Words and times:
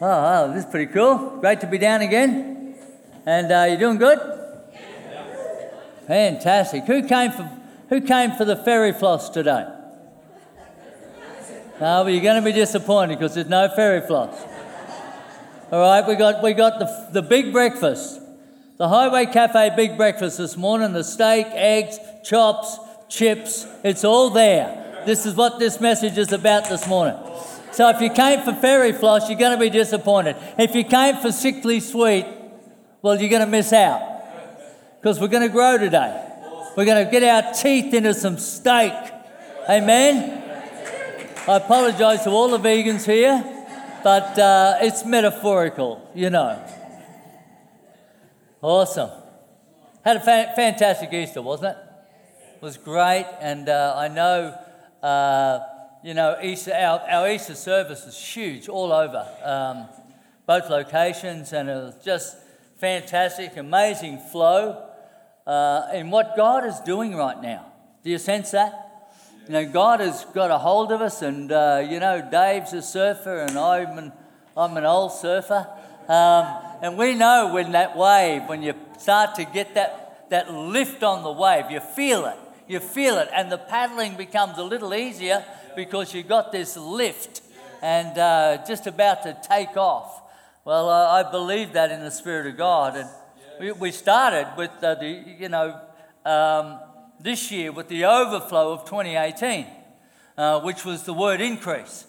Oh, 0.00 0.06
oh, 0.06 0.52
this 0.52 0.64
is 0.64 0.70
pretty 0.70 0.92
cool. 0.92 1.38
Great 1.40 1.60
to 1.60 1.68
be 1.68 1.78
down 1.78 2.00
again. 2.00 2.74
And 3.26 3.52
uh, 3.52 3.66
you 3.70 3.78
doing 3.78 3.96
good? 3.96 4.18
Fantastic. 6.08 6.84
Who 6.84 7.06
came 7.06 7.30
for 7.30 7.50
Who 7.88 8.00
came 8.00 8.32
for 8.32 8.44
the 8.44 8.56
fairy 8.56 8.92
floss 8.92 9.30
today? 9.30 9.66
No, 11.80 12.04
but 12.04 12.12
you're 12.12 12.22
going 12.22 12.42
to 12.42 12.44
be 12.44 12.52
disappointed 12.52 13.18
because 13.18 13.34
there's 13.34 13.48
no 13.48 13.68
fairy 13.68 14.06
floss. 14.06 14.36
All 15.70 15.80
right, 15.80 16.06
we 16.06 16.16
got 16.16 16.42
we 16.42 16.54
got 16.54 16.78
the 16.80 17.08
the 17.12 17.22
big 17.22 17.52
breakfast, 17.52 18.20
the 18.78 18.88
Highway 18.88 19.26
Cafe 19.26 19.74
big 19.76 19.96
breakfast 19.96 20.38
this 20.38 20.56
morning. 20.56 20.92
The 20.92 21.04
steak, 21.04 21.46
eggs, 21.50 21.98
chops, 22.24 22.78
chips. 23.08 23.66
It's 23.84 24.04
all 24.04 24.30
there. 24.30 25.02
This 25.06 25.24
is 25.24 25.34
what 25.34 25.58
this 25.58 25.80
message 25.80 26.18
is 26.18 26.32
about 26.32 26.68
this 26.68 26.86
morning. 26.88 27.16
So 27.74 27.88
if 27.88 28.00
you 28.00 28.08
came 28.08 28.40
for 28.42 28.52
fairy 28.52 28.92
floss, 28.92 29.28
you're 29.28 29.36
going 29.36 29.50
to 29.50 29.58
be 29.58 29.68
disappointed. 29.68 30.36
If 30.56 30.76
you 30.76 30.84
came 30.84 31.16
for 31.16 31.32
sickly 31.32 31.80
sweet, 31.80 32.24
well, 33.02 33.20
you're 33.20 33.28
going 33.28 33.44
to 33.44 33.48
miss 33.48 33.72
out 33.72 34.00
because 35.00 35.20
we're 35.20 35.26
going 35.26 35.42
to 35.42 35.52
grow 35.52 35.76
today. 35.76 36.24
We're 36.76 36.84
going 36.84 37.04
to 37.04 37.10
get 37.10 37.24
our 37.24 37.52
teeth 37.52 37.92
into 37.92 38.14
some 38.14 38.38
steak. 38.38 38.92
Amen. 39.68 40.40
I 41.48 41.56
apologise 41.56 42.22
to 42.22 42.30
all 42.30 42.46
the 42.46 42.60
vegans 42.60 43.04
here, 43.06 43.42
but 44.04 44.38
uh, 44.38 44.76
it's 44.80 45.04
metaphorical, 45.04 46.08
you 46.14 46.30
know. 46.30 46.64
Awesome. 48.62 49.10
Had 50.04 50.18
a 50.18 50.20
fa- 50.20 50.52
fantastic 50.54 51.12
Easter, 51.12 51.42
wasn't 51.42 51.76
it? 51.76 51.78
It 52.54 52.62
was 52.62 52.76
great, 52.76 53.26
and 53.40 53.68
uh, 53.68 53.94
I 53.96 54.06
know. 54.06 54.56
Uh, 55.02 55.73
you 56.04 56.12
know, 56.12 56.36
Easter, 56.42 56.74
our, 56.74 57.00
our 57.08 57.30
Easter 57.30 57.54
service 57.54 58.04
is 58.04 58.18
huge 58.18 58.68
all 58.68 58.92
over, 58.92 59.26
um, 59.42 59.86
both 60.46 60.68
locations, 60.68 61.54
and 61.54 61.70
it 61.70 61.72
was 61.72 61.94
just 62.04 62.36
fantastic, 62.76 63.56
amazing 63.56 64.18
flow 64.18 64.86
uh, 65.46 65.88
in 65.94 66.10
what 66.10 66.36
God 66.36 66.66
is 66.66 66.78
doing 66.80 67.16
right 67.16 67.40
now. 67.40 67.72
Do 68.02 68.10
you 68.10 68.18
sense 68.18 68.50
that? 68.50 69.08
You 69.46 69.54
know, 69.54 69.66
God 69.66 70.00
has 70.00 70.26
got 70.34 70.50
a 70.50 70.58
hold 70.58 70.92
of 70.92 71.00
us, 71.00 71.22
and 71.22 71.50
uh, 71.50 71.82
you 71.88 71.98
know, 72.00 72.28
Dave's 72.30 72.74
a 72.74 72.82
surfer, 72.82 73.38
and 73.38 73.56
I'm 73.58 73.96
an, 73.96 74.12
I'm 74.54 74.76
an 74.76 74.84
old 74.84 75.12
surfer. 75.12 75.66
Um, 76.06 76.46
and 76.82 76.98
we 76.98 77.14
know 77.14 77.50
when 77.54 77.72
that 77.72 77.96
wave, 77.96 78.42
when 78.42 78.62
you 78.62 78.74
start 78.98 79.36
to 79.36 79.44
get 79.46 79.74
that, 79.74 80.28
that 80.28 80.52
lift 80.52 81.02
on 81.02 81.22
the 81.22 81.32
wave, 81.32 81.70
you 81.70 81.80
feel 81.80 82.26
it. 82.26 82.36
You 82.68 82.80
feel 82.80 83.16
it, 83.16 83.30
and 83.34 83.50
the 83.50 83.56
paddling 83.56 84.16
becomes 84.16 84.58
a 84.58 84.62
little 84.62 84.92
easier 84.92 85.44
because 85.76 86.14
you 86.14 86.22
got 86.22 86.52
this 86.52 86.76
lift 86.76 87.42
and 87.82 88.16
uh, 88.18 88.64
just 88.66 88.86
about 88.86 89.22
to 89.24 89.36
take 89.48 89.76
off. 89.76 90.22
Well, 90.64 90.88
uh, 90.88 91.22
I 91.22 91.30
believe 91.30 91.74
that 91.74 91.90
in 91.90 92.00
the 92.00 92.10
Spirit 92.10 92.46
of 92.46 92.56
God. 92.56 92.96
And 92.96 93.08
we, 93.60 93.72
we 93.72 93.90
started 93.90 94.48
with 94.56 94.70
uh, 94.82 94.94
the, 94.94 95.36
you 95.38 95.50
know, 95.50 95.80
um, 96.24 96.78
this 97.20 97.50
year 97.50 97.72
with 97.72 97.88
the 97.88 98.06
overflow 98.06 98.72
of 98.72 98.84
2018, 98.84 99.66
uh, 100.38 100.60
which 100.60 100.84
was 100.84 101.02
the 101.02 101.12
word 101.12 101.40
increase. 101.40 102.06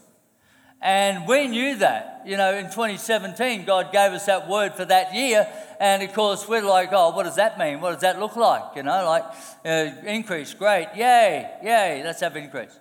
And 0.81 1.27
we 1.27 1.47
knew 1.47 1.77
that, 1.77 2.21
you 2.25 2.37
know, 2.37 2.53
in 2.53 2.65
2017, 2.65 3.65
God 3.65 3.91
gave 3.91 4.11
us 4.11 4.27
that 4.27 4.47
word 4.47 4.75
for 4.75 4.85
that 4.85 5.13
year. 5.15 5.47
And 5.79 6.03
of 6.03 6.13
course, 6.13 6.47
we're 6.47 6.61
like, 6.61 6.89
oh, 6.91 7.09
what 7.09 7.23
does 7.23 7.37
that 7.37 7.57
mean? 7.57 7.81
What 7.81 7.93
does 7.93 8.01
that 8.01 8.19
look 8.19 8.35
like? 8.35 8.75
You 8.75 8.83
know, 8.83 9.05
like 9.05 9.23
uh, 9.65 9.91
increase, 10.05 10.53
great, 10.53 10.89
yay, 10.95 11.49
yay, 11.63 12.01
let's 12.03 12.21
have 12.21 12.35
increase. 12.35 12.79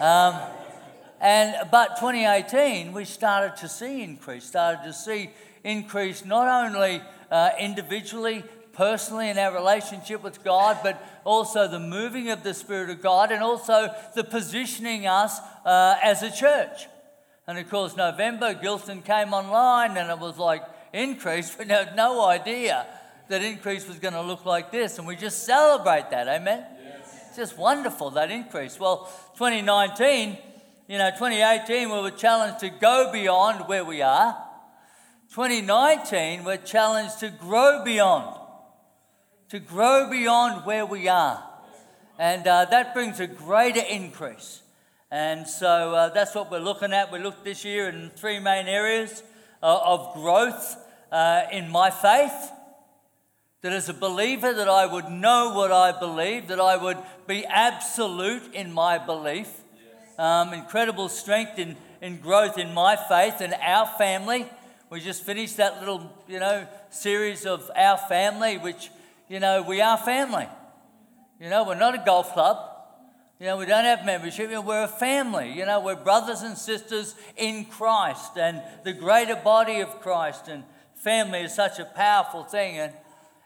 Um, 0.00 0.36
and 1.20 1.70
but 1.70 1.96
2018, 1.96 2.92
we 2.92 3.04
started 3.04 3.56
to 3.56 3.68
see 3.68 4.02
increase, 4.02 4.44
started 4.44 4.84
to 4.84 4.92
see 4.92 5.30
increase 5.64 6.24
not 6.24 6.46
only 6.46 7.02
uh, 7.30 7.50
individually, 7.58 8.44
personally 8.72 9.28
in 9.28 9.38
our 9.38 9.52
relationship 9.52 10.22
with 10.22 10.44
God, 10.44 10.78
but 10.84 11.04
also 11.24 11.66
the 11.66 11.80
moving 11.80 12.30
of 12.30 12.44
the 12.44 12.54
Spirit 12.54 12.90
of 12.90 13.02
God 13.02 13.32
and 13.32 13.42
also 13.42 13.92
the 14.14 14.22
positioning 14.22 15.08
us 15.08 15.40
uh, 15.64 15.96
as 16.02 16.22
a 16.22 16.30
church. 16.30 16.86
And 17.48 17.58
of 17.58 17.68
course, 17.68 17.96
November, 17.96 18.54
Gilston 18.54 19.02
came 19.02 19.34
online 19.34 19.96
and 19.96 20.10
it 20.10 20.18
was 20.18 20.38
like 20.38 20.62
increase. 20.92 21.54
We 21.58 21.66
had 21.66 21.96
no 21.96 22.24
idea 22.24 22.86
that 23.28 23.42
increase 23.42 23.88
was 23.88 23.98
going 23.98 24.14
to 24.14 24.22
look 24.22 24.46
like 24.46 24.70
this. 24.70 24.98
And 24.98 25.06
we 25.06 25.16
just 25.16 25.44
celebrate 25.44 26.10
that. 26.10 26.28
Amen? 26.28 26.64
Just 27.38 27.56
wonderful, 27.56 28.10
that 28.10 28.32
increase. 28.32 28.80
Well, 28.80 29.08
2019, 29.36 30.38
you 30.88 30.98
know, 30.98 31.10
2018, 31.10 31.88
we 31.88 32.00
were 32.00 32.10
challenged 32.10 32.58
to 32.58 32.68
go 32.68 33.12
beyond 33.12 33.68
where 33.68 33.84
we 33.84 34.02
are. 34.02 34.36
2019, 35.32 36.42
we're 36.42 36.56
challenged 36.56 37.20
to 37.20 37.30
grow 37.30 37.84
beyond, 37.84 38.36
to 39.50 39.60
grow 39.60 40.10
beyond 40.10 40.66
where 40.66 40.84
we 40.84 41.06
are. 41.06 41.44
And 42.18 42.44
uh, 42.44 42.64
that 42.72 42.92
brings 42.92 43.20
a 43.20 43.28
greater 43.28 43.84
increase. 43.88 44.62
And 45.08 45.46
so 45.46 45.94
uh, 45.94 46.08
that's 46.08 46.34
what 46.34 46.50
we're 46.50 46.58
looking 46.58 46.92
at. 46.92 47.12
We 47.12 47.20
looked 47.20 47.44
this 47.44 47.64
year 47.64 47.88
in 47.88 48.10
three 48.16 48.40
main 48.40 48.66
areas 48.66 49.22
uh, 49.62 49.78
of 49.84 50.12
growth 50.14 50.76
uh, 51.12 51.42
in 51.52 51.70
my 51.70 51.90
faith, 51.90 52.50
that 53.60 53.72
as 53.72 53.88
a 53.88 53.94
believer 53.94 54.52
that 54.52 54.68
I 54.68 54.86
would 54.86 55.08
know 55.08 55.52
what 55.54 55.70
I 55.70 55.96
believe, 55.96 56.48
that 56.48 56.60
I 56.60 56.76
would 56.76 56.98
be 57.28 57.44
absolute 57.44 58.54
in 58.54 58.72
my 58.72 58.96
belief. 58.96 59.48
Um, 60.18 60.54
incredible 60.54 61.08
strength 61.10 61.58
in, 61.58 61.76
in 62.00 62.16
growth 62.16 62.58
in 62.58 62.72
my 62.74 62.96
faith 62.96 63.40
and 63.40 63.54
our 63.62 63.86
family. 63.86 64.46
We 64.90 65.00
just 65.00 65.22
finished 65.22 65.58
that 65.58 65.78
little, 65.78 66.10
you 66.26 66.40
know, 66.40 66.66
series 66.88 67.44
of 67.44 67.70
our 67.76 67.98
family, 67.98 68.56
which, 68.56 68.90
you 69.28 69.38
know, 69.40 69.62
we 69.62 69.82
are 69.82 69.98
family. 69.98 70.48
You 71.38 71.50
know, 71.50 71.64
we're 71.64 71.74
not 71.74 71.94
a 71.94 72.02
golf 72.04 72.32
club. 72.32 72.56
You 73.38 73.46
know, 73.46 73.58
we 73.58 73.66
don't 73.66 73.84
have 73.84 74.04
membership. 74.06 74.50
We're 74.64 74.84
a 74.84 74.88
family. 74.88 75.52
You 75.52 75.66
know, 75.66 75.80
we're 75.80 75.96
brothers 75.96 76.40
and 76.40 76.56
sisters 76.56 77.14
in 77.36 77.66
Christ 77.66 78.38
and 78.38 78.62
the 78.84 78.94
greater 78.94 79.36
body 79.36 79.80
of 79.80 80.00
Christ. 80.00 80.48
And 80.48 80.64
family 80.94 81.42
is 81.42 81.54
such 81.54 81.78
a 81.78 81.84
powerful 81.84 82.42
thing. 82.42 82.78
And 82.78 82.94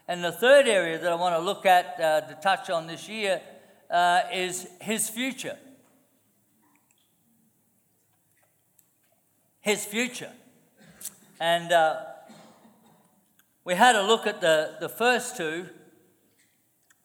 and 0.07 0.23
the 0.23 0.31
third 0.31 0.67
area 0.67 0.99
that 0.99 1.11
I 1.11 1.15
want 1.15 1.35
to 1.35 1.41
look 1.41 1.65
at 1.65 1.99
uh, 1.99 2.21
to 2.21 2.37
touch 2.41 2.69
on 2.69 2.87
this 2.87 3.07
year 3.07 3.41
uh, 3.93 4.23
is 4.33 4.67
his 4.81 5.09
future. 5.09 5.57
His 9.61 9.85
future. 9.85 10.31
And 11.39 11.71
uh, 11.71 12.01
we 13.63 13.75
had 13.75 13.95
a 13.95 14.01
look 14.01 14.27
at 14.27 14.41
the, 14.41 14.75
the 14.81 14.89
first 14.89 15.37
two 15.37 15.67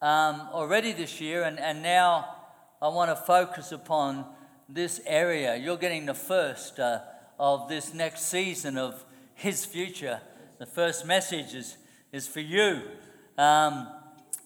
um, 0.03 0.49
already 0.53 0.93
this 0.93 1.21
year, 1.21 1.44
and, 1.44 1.60
and 1.60 1.82
now 1.82 2.34
I 2.82 2.88
want 2.88 3.10
to 3.10 3.16
focus 3.16 3.70
upon 3.70 4.25
this 4.69 5.00
area. 5.06 5.56
You're 5.56 5.76
getting 5.76 6.06
the 6.06 6.15
first 6.15 6.81
uh, 6.81 7.00
of 7.38 7.69
this 7.69 7.94
next 7.94 8.22
season 8.22 8.76
of 8.76 9.05
his 9.34 9.65
future. 9.65 10.20
The 10.59 10.66
first 10.66 11.06
message 11.06 11.55
is 11.55 11.76
is 12.12 12.26
for 12.26 12.41
you. 12.41 12.82
Um, 13.37 13.88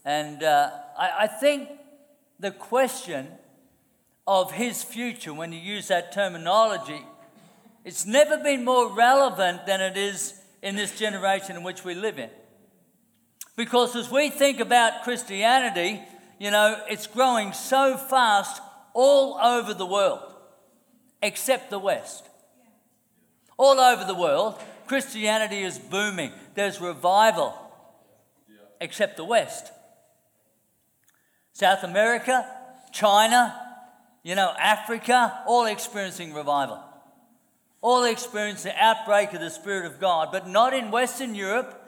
and 0.05 0.43
uh, 0.43 0.71
I, 0.99 1.13
I 1.21 1.27
think 1.27 1.69
the 2.43 2.51
question 2.51 3.29
of 4.27 4.53
his 4.53 4.83
future, 4.83 5.33
when 5.33 5.53
you 5.53 5.61
use 5.61 5.89
that 5.89 6.13
terminology, 6.13 7.01
it's 7.85 8.05
never 8.05 8.37
been 8.37 8.65
more 8.65 8.93
relevant 8.93 9.65
than 9.65 9.81
it 9.81 9.97
is 9.97 10.35
in 10.61 10.75
this 10.75 10.99
generation 10.99 11.57
in 11.57 11.63
which 11.63 11.85
we 11.85 11.95
live 11.95 12.19
in. 12.19 12.31
Because 13.57 13.95
as 13.95 14.11
we 14.11 14.29
think 14.29 14.59
about 14.59 15.05
Christianity, 15.05 16.03
you 16.41 16.51
know, 16.51 16.77
it's 16.91 17.07
growing 17.07 17.53
so 17.53 17.97
fast 17.97 18.61
all 18.93 19.39
over 19.39 19.73
the 19.73 19.87
world, 19.87 20.21
except 21.23 21.71
the 21.71 21.79
West. 21.79 22.29
All 23.57 23.79
over 23.79 24.05
the 24.05 24.15
world, 24.15 24.61
Christianity 24.89 25.63
is 25.63 25.79
booming. 25.79 26.33
There's 26.55 26.81
revival, 26.81 27.55
except 28.81 29.17
the 29.17 29.25
West. 29.25 29.73
South 31.53 31.83
America, 31.85 32.47
China, 32.93 33.55
you 34.23 34.35
know, 34.35 34.53
Africa, 34.59 35.43
all 35.47 35.67
experiencing 35.67 36.33
revival. 36.33 36.83
All 37.81 38.05
experiencing 38.05 38.73
the 38.73 38.85
outbreak 38.85 39.33
of 39.33 39.41
the 39.41 39.51
Spirit 39.51 39.87
of 39.87 40.01
God, 40.01 40.29
but 40.31 40.49
not 40.49 40.73
in 40.73 40.91
Western 40.91 41.35
Europe, 41.35 41.79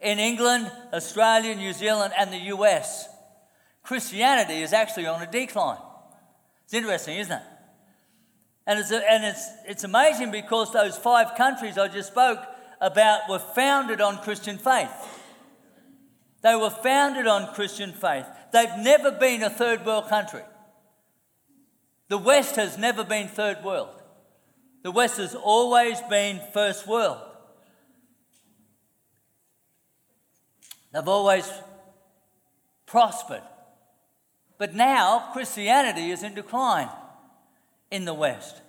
in 0.00 0.18
England, 0.18 0.70
Australia, 0.92 1.54
New 1.54 1.72
Zealand, 1.72 2.12
and 2.18 2.32
the 2.32 2.52
US. 2.56 3.08
Christianity 3.82 4.62
is 4.62 4.72
actually 4.72 5.06
on 5.06 5.22
a 5.22 5.30
decline. 5.30 5.78
It's 6.64 6.74
interesting, 6.74 7.18
isn't 7.18 7.32
it? 7.32 7.42
And 8.66 8.80
it's, 8.80 8.90
a, 8.90 9.10
and 9.10 9.24
it's, 9.24 9.48
it's 9.66 9.84
amazing 9.84 10.30
because 10.30 10.72
those 10.72 10.96
five 10.96 11.36
countries 11.36 11.76
I 11.76 11.88
just 11.88 12.10
spoke 12.10 12.38
about 12.80 13.28
were 13.28 13.38
founded 13.38 14.00
on 14.00 14.18
Christian 14.18 14.58
faith. 14.58 14.90
They 16.42 16.56
were 16.56 16.70
founded 16.70 17.26
on 17.26 17.54
Christian 17.54 17.92
faith. 17.92 18.26
They've 18.54 18.78
never 18.78 19.10
been 19.10 19.42
a 19.42 19.50
third 19.50 19.84
world 19.84 20.08
country. 20.08 20.42
The 22.06 22.18
West 22.18 22.54
has 22.54 22.78
never 22.78 23.02
been 23.02 23.26
third 23.26 23.64
world. 23.64 24.00
The 24.84 24.92
West 24.92 25.16
has 25.16 25.34
always 25.34 26.00
been 26.02 26.40
first 26.52 26.86
world. 26.86 27.18
They've 30.92 31.08
always 31.08 31.50
prospered. 32.86 33.42
But 34.56 34.72
now 34.72 35.30
Christianity 35.32 36.12
is 36.12 36.22
in 36.22 36.34
decline 36.34 36.90
in 37.90 38.04
the 38.04 38.14
West. 38.14 38.62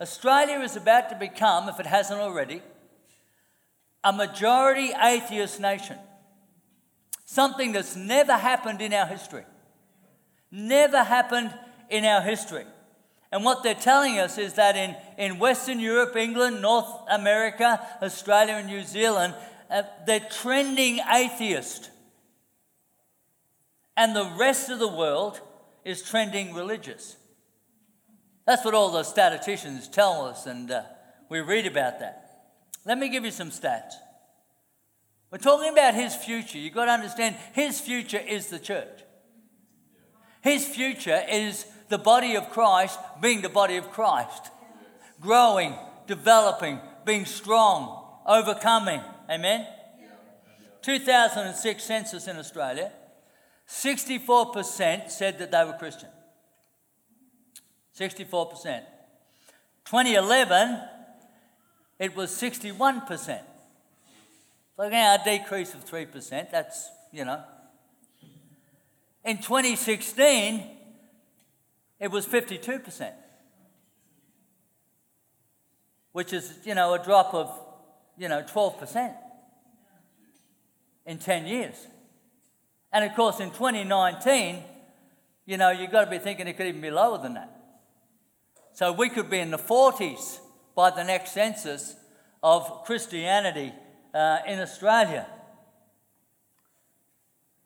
Australia 0.00 0.58
is 0.62 0.74
about 0.74 1.10
to 1.10 1.14
become, 1.14 1.68
if 1.68 1.78
it 1.78 1.86
hasn't 1.86 2.18
already, 2.18 2.60
a 4.02 4.12
majority 4.12 4.90
atheist 5.00 5.60
nation. 5.60 5.98
Something 7.24 7.72
that's 7.72 7.96
never 7.96 8.36
happened 8.36 8.80
in 8.80 8.92
our 8.92 9.06
history. 9.06 9.44
Never 10.50 11.02
happened 11.02 11.54
in 11.88 12.04
our 12.04 12.20
history. 12.20 12.64
And 13.30 13.44
what 13.44 13.62
they're 13.62 13.74
telling 13.74 14.18
us 14.18 14.36
is 14.36 14.54
that 14.54 14.76
in, 14.76 14.94
in 15.16 15.38
Western 15.38 15.80
Europe, 15.80 16.14
England, 16.16 16.60
North 16.60 16.88
America, 17.10 17.80
Australia, 18.02 18.54
and 18.54 18.66
New 18.66 18.82
Zealand, 18.82 19.34
uh, 19.70 19.82
they're 20.06 20.28
trending 20.30 21.00
atheist. 21.10 21.90
And 23.96 24.14
the 24.14 24.30
rest 24.38 24.68
of 24.68 24.78
the 24.78 24.88
world 24.88 25.40
is 25.84 26.02
trending 26.02 26.54
religious. 26.54 27.16
That's 28.46 28.64
what 28.64 28.74
all 28.74 28.90
the 28.90 29.02
statisticians 29.02 29.88
tell 29.88 30.26
us, 30.26 30.46
and 30.46 30.70
uh, 30.70 30.82
we 31.28 31.40
read 31.40 31.66
about 31.66 32.00
that. 32.00 32.18
Let 32.84 32.98
me 32.98 33.08
give 33.08 33.24
you 33.24 33.30
some 33.30 33.50
stats. 33.50 33.94
We're 35.32 35.38
talking 35.38 35.72
about 35.72 35.94
his 35.94 36.14
future. 36.14 36.58
You've 36.58 36.74
got 36.74 36.84
to 36.84 36.92
understand 36.92 37.36
his 37.54 37.80
future 37.80 38.18
is 38.18 38.48
the 38.48 38.58
church. 38.58 39.00
His 40.42 40.66
future 40.66 41.22
is 41.26 41.64
the 41.88 41.96
body 41.96 42.36
of 42.36 42.50
Christ 42.50 42.98
being 43.22 43.40
the 43.40 43.48
body 43.48 43.78
of 43.78 43.90
Christ, 43.90 44.50
growing, 45.20 45.74
developing, 46.06 46.80
being 47.06 47.24
strong, 47.24 48.04
overcoming. 48.26 49.00
Amen? 49.30 49.66
2006 50.82 51.82
census 51.82 52.28
in 52.28 52.36
Australia, 52.36 52.92
64% 53.66 55.10
said 55.10 55.38
that 55.38 55.50
they 55.50 55.64
were 55.64 55.72
Christian. 55.78 56.10
64%. 57.98 58.82
2011, 59.86 60.80
it 61.98 62.14
was 62.14 62.30
61%. 62.32 63.40
Again, 64.82 65.20
a 65.20 65.24
decrease 65.24 65.74
of 65.74 65.84
3%. 65.84 66.50
That's, 66.50 66.90
you 67.12 67.24
know. 67.24 67.40
In 69.24 69.36
2016, 69.36 70.64
it 72.00 72.10
was 72.10 72.26
52%, 72.26 73.12
which 76.10 76.32
is, 76.32 76.52
you 76.64 76.74
know, 76.74 76.94
a 76.94 76.98
drop 76.98 77.32
of, 77.32 77.56
you 78.18 78.28
know, 78.28 78.42
12% 78.42 79.14
in 81.06 81.18
10 81.18 81.46
years. 81.46 81.86
And 82.92 83.04
of 83.04 83.14
course, 83.14 83.38
in 83.38 83.50
2019, 83.50 84.64
you 85.46 85.58
know, 85.58 85.70
you've 85.70 85.92
got 85.92 86.06
to 86.06 86.10
be 86.10 86.18
thinking 86.18 86.48
it 86.48 86.56
could 86.56 86.66
even 86.66 86.80
be 86.80 86.90
lower 86.90 87.18
than 87.18 87.34
that. 87.34 87.56
So 88.72 88.90
we 88.90 89.10
could 89.10 89.30
be 89.30 89.38
in 89.38 89.52
the 89.52 89.58
40s 89.58 90.40
by 90.74 90.90
the 90.90 91.04
next 91.04 91.30
census 91.30 91.94
of 92.42 92.82
Christianity 92.84 93.72
uh, 94.14 94.38
in 94.46 94.58
Australia. 94.58 95.26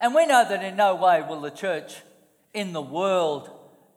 And 0.00 0.14
we 0.14 0.26
know 0.26 0.46
that 0.48 0.62
in 0.62 0.76
no 0.76 0.94
way 0.94 1.22
will 1.22 1.40
the 1.40 1.50
church 1.50 2.02
in 2.52 2.72
the 2.72 2.82
world 2.82 3.50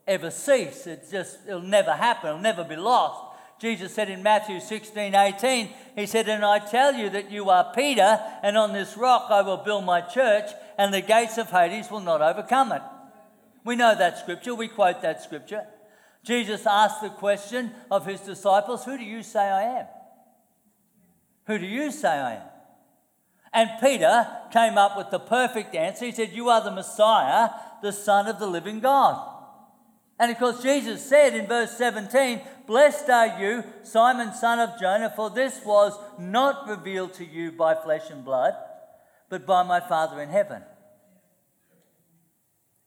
ever 0.07 0.31
cease. 0.31 0.87
It's 0.87 1.11
just, 1.11 1.39
it'll 1.47 1.61
never 1.61 1.93
happen, 1.93 2.29
it'll 2.29 2.41
never 2.41 2.63
be 2.63 2.75
lost. 2.75 3.25
Jesus 3.59 3.93
said 3.93 4.09
in 4.09 4.23
Matthew 4.23 4.61
16, 4.61 5.13
18, 5.13 5.69
He 5.95 6.05
said, 6.05 6.29
And 6.29 6.45
I 6.45 6.59
tell 6.59 6.93
you 6.93 7.09
that 7.09 7.29
you 7.29 7.49
are 7.49 7.73
Peter, 7.75 8.19
and 8.41 8.57
on 8.57 8.71
this 8.71 8.95
rock 8.95 9.27
I 9.29 9.41
will 9.41 9.57
build 9.57 9.83
my 9.83 9.99
church, 9.99 10.49
and 10.77 10.93
the 10.93 11.01
gates 11.01 11.37
of 11.37 11.49
Hades 11.49 11.91
will 11.91 11.99
not 11.99 12.21
overcome 12.21 12.71
it. 12.71 12.81
We 13.65 13.75
know 13.75 13.93
that 13.93 14.17
scripture, 14.19 14.55
we 14.55 14.69
quote 14.69 15.01
that 15.01 15.21
scripture. 15.21 15.65
Jesus 16.23 16.65
asked 16.65 17.01
the 17.01 17.09
question 17.09 17.71
of 17.91 18.05
his 18.05 18.21
disciples, 18.21 18.85
Who 18.85 18.97
do 18.97 19.03
you 19.03 19.23
say 19.23 19.41
I 19.41 19.79
am? 19.79 19.85
Who 21.49 21.57
do 21.57 21.65
you 21.65 21.89
say 21.89 22.09
I 22.09 22.35
am? 22.35 22.41
And 23.51 23.71
Peter 23.81 24.27
came 24.53 24.77
up 24.77 24.95
with 24.95 25.09
the 25.09 25.19
perfect 25.19 25.73
answer. 25.73 26.05
He 26.05 26.11
said, 26.11 26.31
You 26.31 26.49
are 26.49 26.63
the 26.63 26.69
Messiah, 26.69 27.49
the 27.81 27.91
Son 27.91 28.27
of 28.27 28.37
the 28.37 28.45
living 28.45 28.79
God. 28.79 29.37
And 30.19 30.31
of 30.31 30.37
course, 30.37 30.61
Jesus 30.61 31.03
said 31.03 31.33
in 31.33 31.47
verse 31.47 31.75
17, 31.75 32.41
Blessed 32.67 33.09
are 33.09 33.39
you, 33.39 33.63
Simon, 33.81 34.31
son 34.35 34.59
of 34.59 34.79
Jonah, 34.79 35.11
for 35.15 35.31
this 35.31 35.59
was 35.65 35.97
not 36.19 36.69
revealed 36.69 37.15
to 37.15 37.25
you 37.25 37.51
by 37.51 37.73
flesh 37.73 38.11
and 38.11 38.23
blood, 38.23 38.53
but 39.29 39.47
by 39.47 39.63
my 39.63 39.79
Father 39.79 40.21
in 40.21 40.29
heaven. 40.29 40.61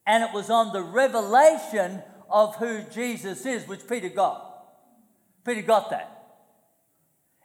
And 0.07 0.23
it 0.23 0.33
was 0.33 0.51
on 0.51 0.73
the 0.73 0.83
revelation 0.83 2.03
of 2.31 2.55
who 2.57 2.83
Jesus 2.83 3.45
is, 3.45 3.67
which 3.67 3.89
Peter 3.89 4.09
got. 4.09 4.47
Peter 5.45 5.63
got 5.63 5.91
that. 5.91 6.12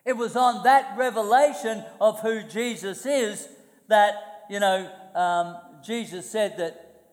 It 0.07 0.15
was 0.15 0.38
on 0.38 0.63
that 0.63 0.98
revelation 0.98 1.83
of 2.00 2.21
who 2.21 2.42
Jesus 2.42 3.06
is 3.06 3.45
that, 3.89 4.45
you 4.50 4.62
know, 4.62 4.89
um, 5.13 5.57
Jesus 5.83 6.31
said 6.31 6.56
that 6.59 7.04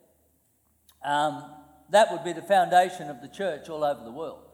um, 1.04 1.44
that 1.90 2.12
would 2.12 2.22
be 2.22 2.32
the 2.32 2.40
foundation 2.40 3.10
of 3.10 3.20
the 3.20 3.26
church 3.26 3.68
all 3.68 3.82
over 3.82 4.04
the 4.04 4.12
world. 4.12 4.46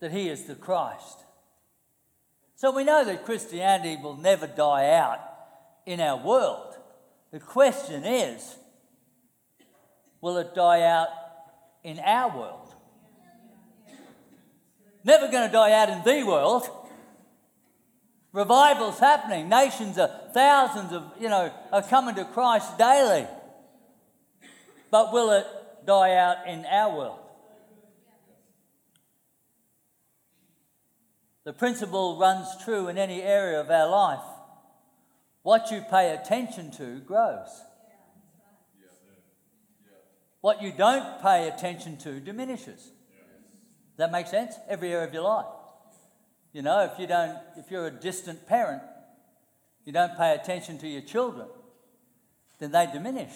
That 0.00 0.10
he 0.10 0.30
is 0.30 0.44
the 0.44 0.54
Christ. 0.54 1.18
So 2.56 2.74
we 2.74 2.82
know 2.82 3.04
that 3.04 3.26
Christianity 3.26 4.00
will 4.02 4.16
never 4.16 4.46
die 4.46 4.94
out 4.94 5.20
in 5.84 6.00
our 6.00 6.16
world. 6.16 6.78
The 7.30 7.40
question 7.40 8.06
is 8.06 8.56
will 10.22 10.38
it 10.38 10.54
die 10.54 10.80
out 10.80 11.08
in 11.84 11.98
our 11.98 12.34
world? 12.34 12.67
Never 15.08 15.28
going 15.28 15.48
to 15.48 15.52
die 15.52 15.72
out 15.72 15.88
in 15.88 16.02
the 16.04 16.22
world. 16.22 16.68
Revival's 18.34 18.98
happening. 18.98 19.48
Nations 19.48 19.96
are 19.96 20.10
thousands 20.34 20.92
of, 20.92 21.02
you 21.18 21.30
know, 21.30 21.50
are 21.72 21.80
coming 21.80 22.14
to 22.16 22.26
Christ 22.26 22.76
daily. 22.76 23.26
But 24.90 25.10
will 25.10 25.30
it 25.30 25.46
die 25.86 26.14
out 26.14 26.46
in 26.46 26.66
our 26.66 26.94
world? 26.94 27.20
The 31.44 31.54
principle 31.54 32.18
runs 32.18 32.46
true 32.62 32.88
in 32.88 32.98
any 32.98 33.22
area 33.22 33.62
of 33.62 33.70
our 33.70 33.88
life. 33.88 34.24
What 35.42 35.70
you 35.70 35.82
pay 35.90 36.12
attention 36.12 36.70
to 36.72 37.00
grows. 37.00 37.62
What 40.42 40.60
you 40.60 40.70
don't 40.70 41.22
pay 41.22 41.48
attention 41.48 41.96
to 42.00 42.20
diminishes 42.20 42.90
that 43.98 44.10
make 44.10 44.26
sense? 44.26 44.54
Every 44.68 44.92
area 44.92 45.06
of 45.06 45.12
your 45.12 45.24
life. 45.24 45.46
You 46.52 46.62
know, 46.62 46.88
if 46.90 46.98
you 46.98 47.06
don't, 47.06 47.36
if 47.56 47.70
you're 47.70 47.86
a 47.86 47.90
distant 47.90 48.46
parent, 48.46 48.82
you 49.84 49.92
don't 49.92 50.16
pay 50.16 50.34
attention 50.34 50.78
to 50.78 50.88
your 50.88 51.02
children, 51.02 51.46
then 52.58 52.72
they 52.72 52.86
diminish. 52.92 53.32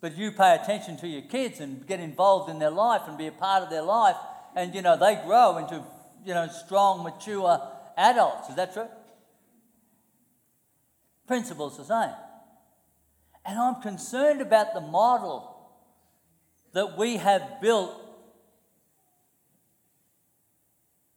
But 0.00 0.16
you 0.16 0.32
pay 0.32 0.54
attention 0.54 0.96
to 0.98 1.08
your 1.08 1.22
kids 1.22 1.60
and 1.60 1.86
get 1.86 2.00
involved 2.00 2.50
in 2.50 2.58
their 2.58 2.70
life 2.70 3.02
and 3.08 3.16
be 3.16 3.26
a 3.26 3.32
part 3.32 3.62
of 3.62 3.70
their 3.70 3.82
life, 3.82 4.16
and 4.54 4.74
you 4.74 4.82
know, 4.82 4.96
they 4.96 5.18
grow 5.24 5.58
into, 5.58 5.82
you 6.24 6.34
know, 6.34 6.48
strong, 6.48 7.02
mature 7.02 7.60
adults. 7.96 8.50
Is 8.50 8.56
that 8.56 8.74
true? 8.74 8.88
Principle's 11.26 11.78
the 11.78 11.84
same. 11.84 12.14
And 13.46 13.58
I'm 13.58 13.80
concerned 13.80 14.40
about 14.40 14.74
the 14.74 14.80
model 14.80 15.50
that 16.72 16.98
we 16.98 17.16
have 17.16 17.60
built 17.62 18.03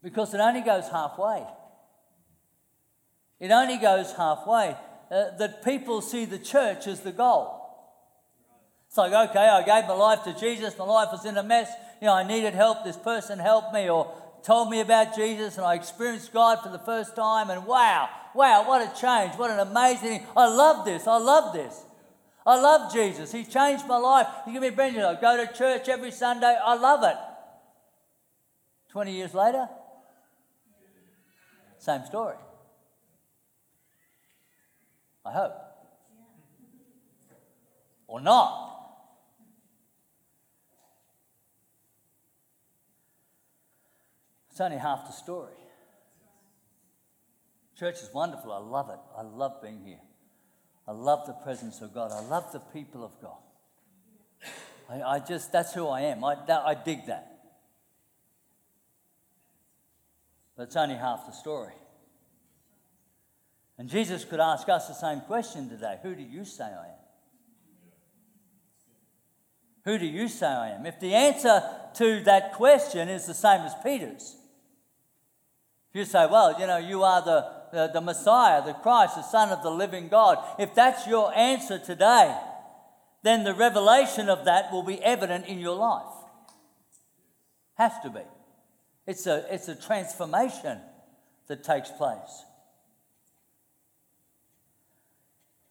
because 0.08 0.34
it 0.34 0.40
only 0.40 0.62
goes 0.62 0.88
halfway. 0.88 1.44
It 3.42 3.52
only 3.52 3.78
goes 3.78 4.14
halfway. 4.14 4.78
Uh, 5.12 5.36
that 5.38 5.66
people 5.66 6.02
see 6.02 6.24
the 6.24 6.40
church 6.40 6.88
as 6.88 7.02
the 7.02 7.12
goal. 7.12 7.62
It's 8.88 8.98
like, 8.98 9.12
okay, 9.12 9.50
I 9.50 9.64
gave 9.64 9.86
my 9.86 9.96
life 9.96 10.24
to 10.24 10.34
Jesus, 10.34 10.78
my 10.78 10.86
life 10.86 11.10
was 11.12 11.26
in 11.26 11.36
a 11.36 11.44
mess, 11.44 11.70
you 12.02 12.08
know, 12.08 12.14
I 12.14 12.26
needed 12.26 12.54
help, 12.54 12.86
this 12.86 12.96
person 12.96 13.38
helped 13.38 13.74
me, 13.74 13.90
or 13.90 14.14
told 14.44 14.70
me 14.70 14.80
about 14.80 15.14
Jesus, 15.14 15.58
and 15.58 15.66
I 15.66 15.76
experienced 15.76 16.32
God 16.32 16.62
for 16.64 16.70
the 16.70 16.80
first 16.80 17.18
time, 17.18 17.50
and 17.50 17.66
wow, 17.66 18.08
wow, 18.34 18.66
what 18.66 18.82
a 18.82 19.02
change, 19.02 19.34
what 19.36 19.52
an 19.52 19.60
amazing 19.60 20.20
thing. 20.20 20.28
I 20.38 20.48
love 20.48 20.86
this, 20.86 21.06
I 21.06 21.18
love 21.18 21.54
this. 21.54 21.84
I 22.46 22.58
love 22.62 22.94
Jesus. 22.94 23.34
He 23.34 23.44
changed 23.44 23.86
my 23.88 23.98
life. 23.98 24.28
He 24.46 24.54
gave 24.54 24.62
me 24.62 24.70
a 24.70 24.72
brand. 24.72 24.98
I 24.98 25.20
go 25.20 25.36
to 25.36 25.52
church 25.52 25.90
every 25.90 26.12
Sunday. 26.12 26.58
I 26.64 26.76
love 26.76 27.04
it. 27.04 27.18
20 28.94 29.12
years 29.12 29.34
later, 29.34 29.68
same 31.88 32.06
story. 32.06 32.36
I 35.26 35.32
hope. 35.32 35.54
Or 38.08 38.20
not. 38.20 38.74
It's 44.52 44.60
only 44.60 44.78
half 44.78 45.06
the 45.06 45.14
story. 45.14 45.54
Church 47.80 47.96
is 47.96 48.10
wonderful. 48.14 48.52
I 48.52 48.58
love 48.58 48.90
it. 48.90 49.00
I 49.18 49.22
love 49.22 49.62
being 49.62 49.82
here. 49.86 50.02
I 50.86 50.92
love 50.92 51.26
the 51.26 51.34
presence 51.34 51.80
of 51.82 51.94
God. 51.94 52.12
I 52.12 52.20
love 52.20 52.52
the 52.52 52.60
people 52.60 53.06
of 53.06 53.12
God. 53.22 53.38
I, 54.90 55.16
I 55.16 55.20
just, 55.20 55.54
that's 55.54 55.74
who 55.74 55.88
I 55.88 56.02
am. 56.02 56.24
I, 56.26 56.36
that, 56.48 56.64
I 56.66 56.74
dig 56.74 57.06
that. 57.08 57.37
But 60.58 60.64
it's 60.64 60.76
only 60.76 60.96
half 60.96 61.28
the 61.28 61.32
story. 61.32 61.74
And 63.78 63.88
Jesus 63.88 64.26
could 64.26 64.40
ask 64.40 64.68
us 64.68 64.88
the 64.88 64.96
same 64.96 65.22
question 65.22 65.70
today 65.70 66.00
Who 66.02 66.16
do 66.16 66.24
you 66.24 66.44
say 66.44 66.66
I 66.66 66.88
am? 66.88 66.94
Who 69.86 70.00
do 70.00 70.06
you 70.06 70.28
say 70.28 70.48
I 70.48 70.72
am? 70.72 70.86
If 70.86 71.00
the 71.00 71.14
answer 71.14 71.62
to 71.96 72.24
that 72.24 72.54
question 72.54 73.08
is 73.08 73.26
the 73.26 73.36
same 73.36 73.62
as 73.62 73.74
Peter's, 73.84 74.36
if 75.92 75.96
you 75.96 76.06
say, 76.06 76.26
Well, 76.26 76.60
you 76.60 76.66
know, 76.66 76.78
you 76.78 77.04
are 77.04 77.22
the, 77.24 77.52
the, 77.72 77.92
the 77.94 78.02
Messiah, 78.02 78.66
the 78.66 78.74
Christ, 78.74 79.16
the 79.16 79.22
Son 79.22 79.50
of 79.50 79.62
the 79.62 79.70
living 79.70 80.10
God, 80.10 80.40
if 80.58 80.74
that's 80.74 81.06
your 81.06 81.34
answer 81.38 81.78
today, 81.78 82.36
then 83.22 83.44
the 83.44 83.54
revelation 83.54 84.28
of 84.28 84.46
that 84.46 84.72
will 84.72 84.84
be 84.84 85.04
evident 85.04 85.46
in 85.46 85.60
your 85.60 85.76
life. 85.76 86.06
Has 87.76 87.94
to 88.04 88.10
be. 88.10 88.22
It's 89.08 89.26
a, 89.26 89.46
it's 89.50 89.70
a 89.70 89.76
transformation 89.76 90.80
that 91.48 91.64
takes 91.64 91.90
place. 91.90 92.44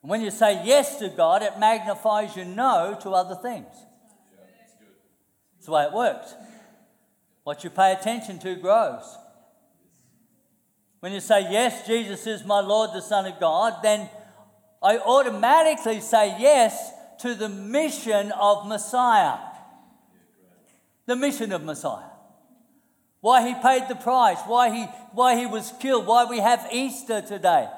When 0.00 0.22
you 0.22 0.30
say 0.30 0.64
yes 0.64 0.98
to 1.00 1.10
God, 1.10 1.42
it 1.42 1.58
magnifies 1.58 2.34
your 2.34 2.46
no 2.46 2.96
to 3.02 3.10
other 3.10 3.34
things. 3.34 3.66
That's 5.54 5.66
the 5.66 5.72
way 5.72 5.84
it 5.84 5.92
works. 5.92 6.34
What 7.44 7.62
you 7.62 7.70
pay 7.70 7.92
attention 7.92 8.38
to 8.38 8.54
grows. 8.56 9.18
When 11.00 11.12
you 11.12 11.20
say, 11.20 11.42
Yes, 11.50 11.86
Jesus 11.86 12.26
is 12.26 12.44
my 12.44 12.60
Lord, 12.60 12.90
the 12.94 13.02
Son 13.02 13.26
of 13.26 13.38
God, 13.38 13.82
then 13.82 14.08
I 14.82 14.98
automatically 14.98 16.00
say 16.00 16.36
yes 16.40 16.92
to 17.20 17.34
the 17.34 17.48
mission 17.48 18.32
of 18.32 18.66
Messiah. 18.66 19.38
The 21.04 21.16
mission 21.16 21.52
of 21.52 21.62
Messiah 21.62 22.15
why 23.26 23.44
he 23.44 23.54
paid 23.60 23.88
the 23.88 23.96
price, 23.96 24.38
why 24.46 24.70
he, 24.70 24.84
why 25.10 25.36
he 25.36 25.46
was 25.46 25.72
killed, 25.80 26.06
why 26.06 26.26
we 26.26 26.38
have 26.38 26.64
Easter 26.70 27.20
today, 27.20 27.68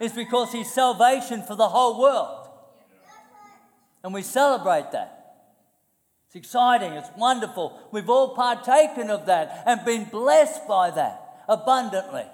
is 0.00 0.12
because 0.12 0.52
he's 0.52 0.72
salvation 0.72 1.42
for 1.42 1.56
the 1.56 1.66
whole 1.66 2.00
world. 2.00 2.48
And 4.04 4.14
we 4.14 4.22
celebrate 4.22 4.92
that. 4.92 5.34
It's 6.28 6.36
exciting, 6.36 6.92
it's 6.92 7.10
wonderful. 7.18 7.76
We've 7.90 8.08
all 8.08 8.36
partaken 8.36 9.10
of 9.10 9.26
that 9.26 9.64
and 9.66 9.84
been 9.84 10.04
blessed 10.04 10.68
by 10.68 10.92
that 10.92 11.42
abundantly. 11.48 12.26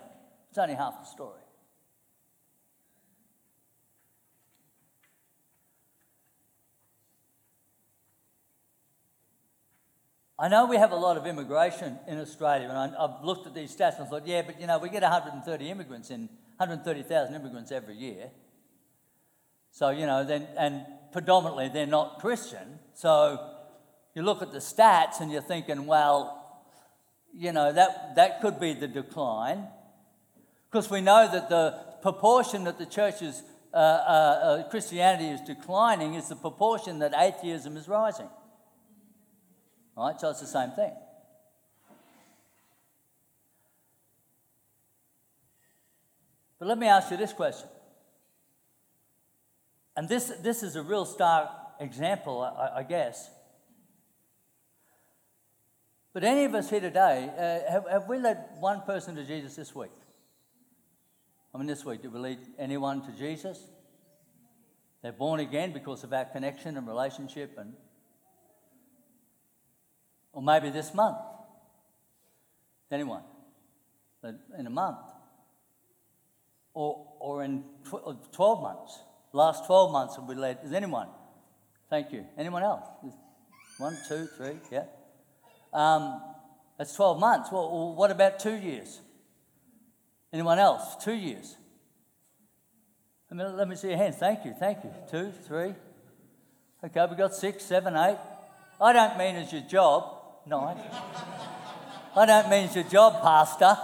It's 0.51 0.59
only 0.59 0.75
half 0.75 1.01
the 1.01 1.07
story. 1.07 1.41
I 10.43 10.49
know 10.49 10.67
we 10.67 10.77
have 10.77 10.91
a 10.91 10.97
lot 10.97 11.17
of 11.17 11.25
immigration 11.25 12.01
in 12.09 12.19
Australia, 12.19 12.69
and 12.69 12.77
I, 12.77 13.01
have 13.01 13.23
looked 13.23 13.47
at 13.47 13.55
these 13.55 13.77
stats 13.77 14.01
and 14.01 14.09
thought, 14.09 14.27
yeah, 14.27 14.43
but 14.43 14.61
you 14.61 14.67
know, 14.67 14.77
we 14.77 14.89
get 14.89 15.03
130 15.03 15.71
immigrants 15.71 16.11
in, 16.11 16.23
130,000 16.57 17.33
immigrants 17.33 17.71
every 17.71 17.95
year. 17.95 18.29
So, 19.71 19.91
you 19.91 20.05
know, 20.05 20.25
then, 20.25 20.49
and 20.59 20.85
predominantly 21.13 21.69
they're 21.69 21.87
not 21.87 22.19
Christian. 22.19 22.81
So 22.93 23.39
you 24.17 24.23
look 24.23 24.43
at 24.43 24.51
the 24.51 24.59
stats 24.59 25.21
and 25.21 25.31
you're 25.31 25.43
thinking, 25.43 25.87
well, 25.87 26.61
you 27.33 27.53
know, 27.53 27.73
that, 27.73 28.17
that 28.17 28.41
could 28.41 28.59
be 28.59 28.75
the 28.75 28.89
decline. 28.89 29.69
Because 30.69 30.91
we 30.91 31.03
know 31.03 31.31
that 31.31 31.51
the 31.51 31.79
proportion 32.03 32.65
that 32.65 32.79
the 32.79 32.87
church's 32.87 33.45
uh, 33.73 33.77
uh, 33.77 33.79
uh, 33.79 34.69
Christianity 34.71 35.29
is 35.29 35.41
declining 35.43 36.15
is 36.15 36.29
the 36.29 36.35
proportion 36.35 36.99
that 36.99 37.15
atheism 37.17 37.77
is 37.77 37.87
rising. 37.87 38.29
Right? 39.97 40.19
So 40.21 40.31
it's 40.31 40.41
the 40.41 40.47
same 40.47 40.71
thing. 40.71 40.93
But 46.59 46.69
let 46.69 46.79
me 46.79 46.87
ask 46.87 47.11
you 47.11 47.17
this 47.17 47.33
question. 47.33 47.69
And 49.97 50.09
this, 50.09 50.33
this 50.43 50.63
is 50.63 50.77
a 50.77 50.83
real 50.83 51.05
stark 51.05 51.49
example, 51.81 52.41
I, 52.41 52.79
I 52.79 52.83
guess. 52.85 53.29
But 56.13 56.25
any 56.25 56.45
of 56.45 56.55
us 56.55 56.71
here 56.71 56.81
today, 56.81 57.31
uh, 57.37 57.73
have, 57.73 57.85
have 57.91 58.09
we 58.09 58.19
led 58.19 58.45
one 58.61 58.83
person 58.83 59.17
to 59.17 59.25
Jesus 59.25 59.57
this 59.57 59.75
week? 59.75 59.91
I 61.55 61.59
mean, 61.59 61.67
this 61.67 61.85
week, 61.85 62.03
did 62.03 62.13
we 62.13 62.21
lead 62.21 62.39
anyone 62.59 63.03
to 63.03 63.13
Jesus? 63.13 63.67
They're 65.03 65.13
born 65.13 65.41
again 65.41 65.73
because 65.73 66.05
of 66.05 66.13
our 66.13 66.25
connection 66.27 66.77
and 66.77 66.87
relationship 66.87 67.59
and 67.59 67.75
or 70.33 70.43
maybe 70.43 70.71
this 70.71 70.95
month. 70.95 71.19
Anyone? 72.91 73.23
In 74.59 74.67
a 74.67 74.71
month. 74.71 74.99
Or, 76.75 77.07
or 77.21 77.45
in 77.45 77.65
12 78.33 78.63
months. 78.63 78.99
Last 79.33 79.67
12 79.67 79.93
months 79.93 80.17
have 80.17 80.27
we 80.27 80.35
led. 80.35 80.59
Is 80.65 80.73
anyone? 80.73 81.09
Thank 81.91 82.13
you. 82.13 82.25
Anyone 82.39 82.63
else? 82.63 82.87
One, 83.79 83.97
two, 84.09 84.27
three, 84.37 84.57
yeah. 84.71 84.85
Um, 85.73 86.21
that's 86.79 86.95
12 86.95 87.19
months. 87.19 87.51
Well, 87.51 87.95
what 87.95 88.11
about 88.11 88.39
two 88.39 88.55
years? 88.55 89.01
Anyone 90.33 90.59
else? 90.59 91.03
Two 91.03 91.15
years. 91.15 91.57
Let 93.31 93.39
me, 93.39 93.57
let 93.57 93.69
me 93.69 93.77
see 93.77 93.89
your 93.89 93.97
hands. 93.97 94.17
Thank 94.17 94.45
you, 94.45 94.55
thank 94.59 94.85
you. 94.85 94.91
Two, 95.11 95.33
three. 95.47 95.75
Okay, 96.85 97.07
we've 97.09 97.19
got 97.19 97.35
six, 97.35 97.65
seven, 97.65 97.97
eight. 97.97 98.19
I 98.81 98.93
don't 98.93 99.17
mean 99.17 99.37
as 99.37 99.53
your 99.53 99.63
job. 99.63 100.22
No, 100.45 100.77
I 102.17 102.27
don't 102.27 102.51
mean 102.51 102.65
it's 102.65 102.75
your 102.75 102.85
job, 102.85 103.23
Pastor. 103.23 103.79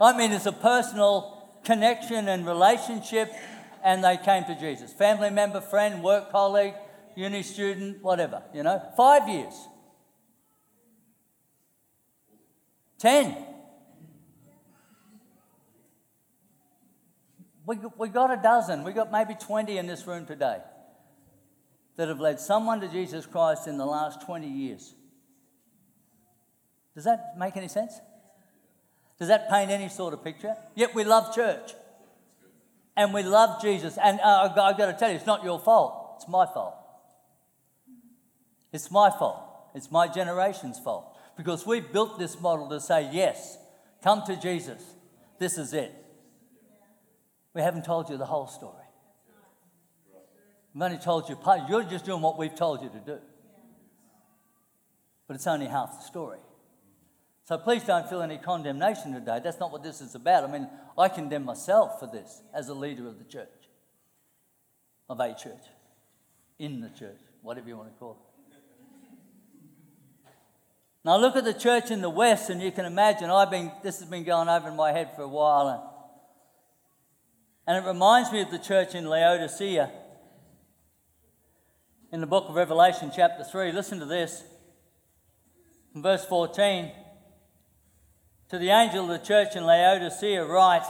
I 0.00 0.16
mean 0.16 0.32
it's 0.32 0.46
a 0.46 0.52
personal 0.52 1.48
connection 1.64 2.28
and 2.28 2.46
relationship, 2.46 3.32
and 3.82 4.04
they 4.04 4.18
came 4.18 4.44
to 4.44 4.54
Jesus. 4.58 4.92
Family 4.92 5.30
member, 5.30 5.60
friend, 5.60 6.02
work 6.02 6.30
colleague, 6.30 6.74
uni 7.16 7.42
student, 7.42 8.02
whatever, 8.02 8.42
you 8.52 8.62
know. 8.62 8.82
Five 8.96 9.28
years. 9.28 9.54
Ten. 12.98 13.36
We, 17.64 17.78
we 17.96 18.08
got 18.08 18.30
a 18.30 18.42
dozen. 18.42 18.84
We 18.84 18.92
got 18.92 19.10
maybe 19.12 19.34
20 19.34 19.78
in 19.78 19.86
this 19.86 20.06
room 20.06 20.26
today 20.26 20.58
that 22.00 22.08
have 22.08 22.18
led 22.18 22.40
someone 22.40 22.80
to 22.80 22.88
Jesus 22.88 23.26
Christ 23.26 23.68
in 23.68 23.76
the 23.76 23.84
last 23.84 24.22
20 24.22 24.48
years. 24.48 24.94
Does 26.94 27.04
that 27.04 27.34
make 27.36 27.58
any 27.58 27.68
sense? 27.68 27.92
Does 29.18 29.28
that 29.28 29.50
paint 29.50 29.70
any 29.70 29.90
sort 29.90 30.14
of 30.14 30.24
picture? 30.24 30.56
Yet 30.74 30.94
we 30.94 31.04
love 31.04 31.34
church. 31.34 31.74
And 32.96 33.12
we 33.12 33.22
love 33.22 33.60
Jesus. 33.60 33.98
And 34.02 34.18
uh, 34.20 34.48
I've 34.50 34.78
got 34.78 34.86
to 34.86 34.96
tell 34.98 35.10
you, 35.10 35.16
it's 35.16 35.26
not 35.26 35.44
your 35.44 35.60
fault. 35.60 36.14
It's 36.16 36.26
my 36.26 36.46
fault. 36.46 36.74
It's 38.72 38.90
my 38.90 39.10
fault. 39.10 39.42
It's 39.74 39.90
my 39.90 40.08
generation's 40.08 40.78
fault. 40.78 41.18
Because 41.36 41.66
we've 41.66 41.92
built 41.92 42.18
this 42.18 42.40
model 42.40 42.70
to 42.70 42.80
say, 42.80 43.10
yes, 43.12 43.58
come 44.02 44.22
to 44.26 44.36
Jesus. 44.36 44.82
This 45.38 45.58
is 45.58 45.74
it. 45.74 45.94
We 47.52 47.60
haven't 47.60 47.84
told 47.84 48.08
you 48.08 48.16
the 48.16 48.24
whole 48.24 48.46
story. 48.46 48.79
Only 50.78 50.98
told 50.98 51.28
you. 51.28 51.38
You're 51.68 51.84
just 51.84 52.04
doing 52.04 52.22
what 52.22 52.38
we've 52.38 52.54
told 52.54 52.82
you 52.82 52.88
to 52.90 53.00
do. 53.00 53.18
But 55.26 55.34
it's 55.36 55.46
only 55.46 55.66
half 55.66 55.98
the 55.98 56.04
story. 56.04 56.38
So 57.44 57.58
please 57.58 57.82
don't 57.82 58.08
feel 58.08 58.22
any 58.22 58.38
condemnation 58.38 59.12
today. 59.12 59.40
That's 59.42 59.58
not 59.58 59.72
what 59.72 59.82
this 59.82 60.00
is 60.00 60.14
about. 60.14 60.44
I 60.44 60.52
mean, 60.52 60.68
I 60.96 61.08
condemn 61.08 61.44
myself 61.44 61.98
for 61.98 62.06
this 62.06 62.42
as 62.54 62.68
a 62.68 62.74
leader 62.74 63.08
of 63.08 63.18
the 63.18 63.24
church, 63.24 63.48
of 65.08 65.18
a 65.18 65.34
church, 65.34 65.64
in 66.58 66.80
the 66.80 66.90
church, 66.90 67.18
whatever 67.42 67.66
you 67.68 67.76
want 67.76 67.92
to 67.92 67.98
call 67.98 68.12
it. 68.12 68.18
Now 71.04 71.16
look 71.16 71.34
at 71.34 71.44
the 71.44 71.54
church 71.54 71.90
in 71.90 72.02
the 72.02 72.10
West, 72.10 72.50
and 72.50 72.62
you 72.62 72.70
can 72.70 72.84
imagine 72.84 73.30
I've 73.30 73.50
been 73.50 73.72
this 73.82 73.98
has 74.00 74.08
been 74.08 74.22
going 74.22 74.48
over 74.48 74.68
in 74.68 74.76
my 74.76 74.92
head 74.92 75.10
for 75.16 75.22
a 75.22 75.28
while, 75.28 75.68
and, 77.66 77.76
and 77.76 77.84
it 77.84 77.88
reminds 77.88 78.30
me 78.30 78.42
of 78.42 78.50
the 78.50 78.58
church 78.58 78.94
in 78.94 79.06
Laodicea 79.06 79.90
in 82.12 82.20
the 82.20 82.26
book 82.26 82.48
of 82.48 82.56
Revelation, 82.56 83.12
chapter 83.14 83.44
3. 83.44 83.72
Listen 83.72 84.00
to 84.00 84.06
this. 84.06 84.42
In 85.94 86.02
verse 86.02 86.24
14 86.24 86.90
To 88.48 88.58
the 88.58 88.70
angel 88.70 89.04
of 89.04 89.20
the 89.20 89.26
church 89.26 89.54
in 89.54 89.64
Laodicea, 89.64 90.44
write, 90.44 90.86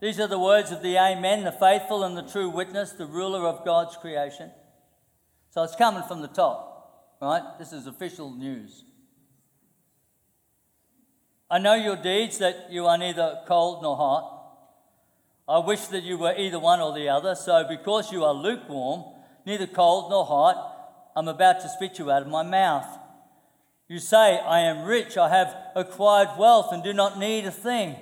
These 0.00 0.18
are 0.18 0.26
the 0.26 0.38
words 0.38 0.72
of 0.72 0.82
the 0.82 0.98
Amen, 0.98 1.44
the 1.44 1.52
faithful 1.52 2.02
and 2.02 2.16
the 2.16 2.22
true 2.22 2.48
witness, 2.48 2.92
the 2.92 3.06
ruler 3.06 3.46
of 3.46 3.64
God's 3.64 3.96
creation. 3.96 4.50
So 5.50 5.62
it's 5.62 5.76
coming 5.76 6.02
from 6.02 6.22
the 6.22 6.28
top, 6.28 7.16
right? 7.20 7.42
This 7.58 7.72
is 7.72 7.86
official 7.86 8.30
news. 8.34 8.84
I 11.48 11.58
know 11.58 11.74
your 11.74 11.96
deeds, 11.96 12.38
that 12.38 12.68
you 12.70 12.86
are 12.86 12.96
neither 12.96 13.40
cold 13.46 13.82
nor 13.82 13.96
hot. 13.96 14.36
I 15.48 15.58
wish 15.58 15.86
that 15.86 16.04
you 16.04 16.16
were 16.16 16.34
either 16.36 16.60
one 16.60 16.80
or 16.80 16.92
the 16.92 17.08
other. 17.08 17.34
So, 17.34 17.66
because 17.68 18.12
you 18.12 18.24
are 18.24 18.32
lukewarm, 18.32 19.19
neither 19.46 19.66
cold 19.66 20.10
nor 20.10 20.24
hot, 20.24 21.12
I'm 21.16 21.28
about 21.28 21.60
to 21.60 21.68
spit 21.68 21.98
you 21.98 22.10
out 22.10 22.22
of 22.22 22.28
my 22.28 22.42
mouth. 22.42 22.86
You 23.88 23.98
say, 23.98 24.38
I 24.38 24.60
am 24.60 24.86
rich, 24.86 25.16
I 25.16 25.28
have 25.28 25.54
acquired 25.74 26.38
wealth, 26.38 26.72
and 26.72 26.82
do 26.82 26.92
not 26.92 27.18
need 27.18 27.44
a 27.44 27.50
thing. 27.50 27.96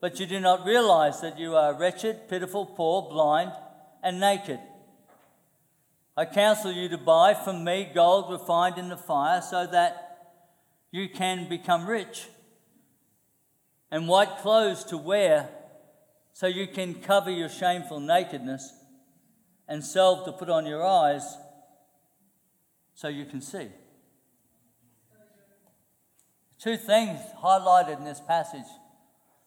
But 0.00 0.18
you 0.18 0.26
do 0.26 0.40
not 0.40 0.64
realize 0.64 1.20
that 1.20 1.38
you 1.38 1.54
are 1.54 1.78
wretched, 1.78 2.28
pitiful, 2.28 2.66
poor, 2.66 3.02
blind, 3.02 3.52
and 4.02 4.18
naked. 4.18 4.58
I 6.16 6.24
counsel 6.24 6.72
you 6.72 6.88
to 6.88 6.98
buy 6.98 7.34
from 7.34 7.64
me 7.64 7.88
gold 7.94 8.32
refined 8.32 8.78
in 8.78 8.88
the 8.88 8.96
fire 8.96 9.40
so 9.40 9.66
that 9.66 10.10
you 10.90 11.08
can 11.08 11.48
become 11.48 11.86
rich, 11.86 12.26
and 13.92 14.08
white 14.08 14.38
clothes 14.38 14.82
to 14.84 14.96
wear 14.96 15.48
so 16.32 16.46
you 16.46 16.66
can 16.66 16.94
cover 16.94 17.30
your 17.30 17.48
shameful 17.48 18.00
nakedness, 18.00 18.72
and 19.70 19.84
salve 19.84 20.24
to 20.24 20.32
put 20.32 20.50
on 20.50 20.66
your 20.66 20.84
eyes 20.84 21.38
so 22.92 23.06
you 23.06 23.24
can 23.24 23.40
see. 23.40 23.68
Two 26.58 26.76
things 26.76 27.20
highlighted 27.42 27.98
in 27.98 28.04
this 28.04 28.20
passage 28.20 28.66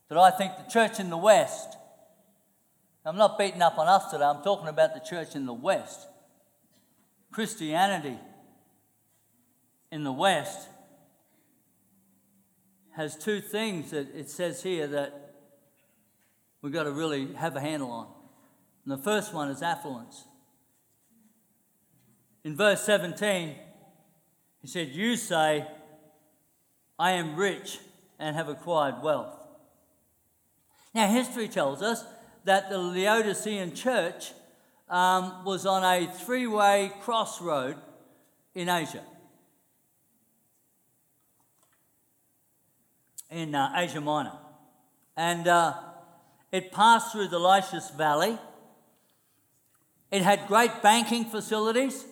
that 0.07 0.17
I 0.17 0.31
think 0.31 0.53
the 0.55 0.71
church 0.71 0.99
in 0.99 1.09
the 1.09 1.17
West, 1.17 1.75
I'm 3.05 3.17
not 3.17 3.37
beating 3.37 3.61
up 3.61 3.77
on 3.77 3.87
us 3.87 4.09
today, 4.09 4.23
I'm 4.23 4.41
talking 4.41 4.69
about 4.69 4.93
the 4.93 5.01
church 5.01 5.35
in 5.35 5.45
the 5.45 5.53
West. 5.53 6.07
Christianity 7.31 8.17
in 9.91 10.05
the 10.05 10.13
West 10.13 10.69
has 12.95 13.17
two 13.17 13.41
things 13.41 13.91
that 13.91 14.07
it 14.15 14.29
says 14.29 14.63
here 14.63 14.87
that 14.87 15.35
we've 16.61 16.71
got 16.71 16.83
to 16.83 16.91
really 16.91 17.33
have 17.33 17.57
a 17.57 17.59
handle 17.59 17.91
on. 17.91 18.22
And 18.83 18.91
the 18.91 19.03
first 19.03 19.33
one 19.33 19.49
is 19.49 19.61
affluence. 19.61 20.25
In 22.43 22.55
verse 22.55 22.83
17, 22.83 23.55
he 24.61 24.67
said, 24.67 24.89
You 24.89 25.15
say, 25.15 25.65
I 26.99 27.11
am 27.11 27.35
rich 27.35 27.79
and 28.19 28.35
have 28.35 28.49
acquired 28.49 29.01
wealth. 29.01 29.39
Now, 30.93 31.07
history 31.07 31.47
tells 31.47 31.81
us 31.81 32.03
that 32.43 32.69
the 32.69 32.77
Laodicean 32.77 33.73
church 33.73 34.31
um, 34.89 35.43
was 35.43 35.65
on 35.65 35.83
a 35.83 36.11
three 36.11 36.45
way 36.45 36.91
crossroad 37.01 37.77
in 38.53 38.69
Asia. 38.69 39.03
In 43.29 43.55
uh, 43.55 43.73
Asia 43.75 44.01
Minor. 44.01 44.37
And 45.17 45.47
uh, 45.47 45.73
it 46.51 46.71
passed 46.71 47.11
through 47.11 47.29
the 47.29 47.39
Lycus 47.39 47.89
Valley. 47.91 48.37
It 50.13 50.21
had 50.21 50.45
great 50.47 50.83
banking 50.83 51.25
facilities. 51.25 52.05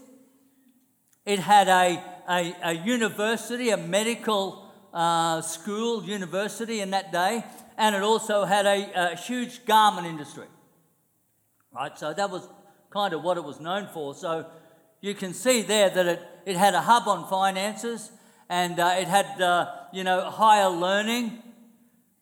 It 1.24 1.38
had 1.38 1.68
a, 1.68 2.04
a, 2.28 2.56
a 2.64 2.74
university, 2.74 3.70
a 3.70 3.78
medical 3.78 4.72
uh, 4.92 5.42
school, 5.42 6.04
university 6.04 6.80
in 6.82 6.90
that 6.90 7.12
day, 7.12 7.44
and 7.78 7.96
it 7.96 8.02
also 8.02 8.44
had 8.46 8.66
a, 8.66 9.12
a 9.14 9.16
huge 9.16 9.66
garment 9.66 10.08
industry. 10.08 10.48
Right, 11.72 11.96
so 11.96 12.12
that 12.12 12.32
was 12.32 12.50
kind 12.90 13.14
of 13.14 13.22
what 13.22 13.38
it 13.38 13.44
was 13.44 13.60
known 13.60 13.88
for. 13.94 14.16
So 14.16 14.48
you 15.00 15.14
can 15.14 15.36
see 15.36 15.62
there 15.62 15.92
that 15.92 16.08
it, 16.08 16.22
it 16.48 16.58
had 16.58 16.74
a 16.74 16.82
hub 16.82 17.08
on 17.08 17.30
finances 17.30 18.12
and 18.50 18.80
uh, 18.80 18.96
it 18.98 19.10
had, 19.10 19.40
uh, 19.40 19.72
you 19.94 20.04
know, 20.04 20.28
higher 20.28 20.70
learning, 20.70 21.38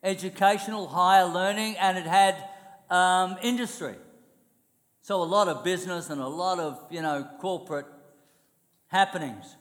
educational 0.03 0.89
higher 0.89 1.25
learning, 1.25 1.77
and 1.77 1.97
it 1.97 2.05
had 2.05 2.35
um, 2.89 3.37
industry. 3.41 3.95
So 5.09 5.23
a 5.23 5.25
lot 5.25 5.47
of 5.47 5.63
business 5.63 6.11
and 6.11 6.21
a 6.21 6.27
lot 6.27 6.59
of, 6.59 6.79
you 6.91 7.01
know, 7.01 7.27
corporate 7.39 7.87
happenings. 8.89 9.55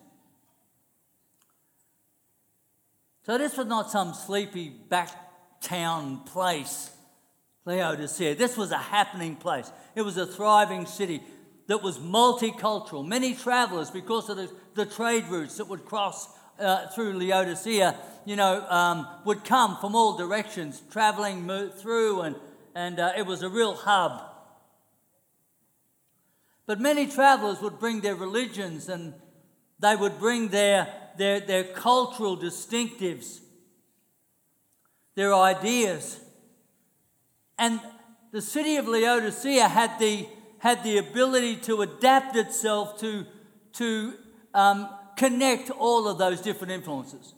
So 3.25 3.39
this 3.39 3.57
was 3.57 3.67
not 3.67 3.91
some 3.91 4.13
sleepy 4.13 4.69
back 4.69 5.09
town 5.63 6.21
place, 6.27 6.91
Laodicea. 7.65 8.35
This 8.35 8.59
was 8.59 8.73
a 8.73 8.77
happening 8.77 9.37
place. 9.37 9.73
It 9.95 10.03
was 10.03 10.19
a 10.19 10.27
thriving 10.27 10.85
city 10.85 11.23
that 11.67 11.83
was 11.83 11.97
multicultural. 11.97 13.09
Many 13.09 13.35
travelers, 13.35 13.91
because 13.91 14.29
of 14.29 14.37
the, 14.37 14.53
the 14.75 14.85
trade 14.85 15.29
routes 15.31 15.57
that 15.57 15.65
would 15.67 15.87
cross 15.87 16.29
uh, 16.59 16.89
through 16.89 17.15
Laodicea, 17.15 17.97
you 18.27 18.37
know, 18.37 18.67
um, 18.69 19.09
would 19.25 19.47
come 19.47 19.79
from 19.79 19.95
all 19.95 20.15
directions, 20.15 20.83
traveling 20.91 21.49
through, 21.71 22.21
and, 22.21 22.37
and 22.75 23.01
uh, 23.01 23.13
it 23.17 23.25
was 23.25 23.43
a 23.43 23.49
real 23.49 23.75
hub. 23.75 24.28
But 26.69 26.81
many 26.81 27.07
travelers 27.07 27.63
would 27.63 27.81
bring 27.81 28.03
their 28.03 28.15
religions 28.15 28.91
and 28.91 29.15
they 29.81 29.97
would 29.97 30.19
bring 30.19 30.49
their, 30.49 30.87
their, 31.17 31.41
their 31.41 31.65
cultural 31.65 32.37
distinctives, 32.37 33.41
their 35.15 35.35
ideas. 35.35 36.21
And 37.59 37.81
the 38.33 38.43
city 38.43 38.77
of 38.77 38.87
Laodicea 38.87 39.67
had 39.67 39.99
the, 39.99 40.29
had 40.59 40.85
the 40.85 40.99
ability 40.99 41.57
to 41.57 41.81
adapt 41.81 42.37
itself 42.37 43.01
to, 43.01 43.25
to 43.73 44.13
um, 44.53 44.91
connect 45.17 45.71
all 45.71 46.07
of 46.07 46.19
those 46.19 46.43
different 46.43 46.75
influences. 46.75 47.33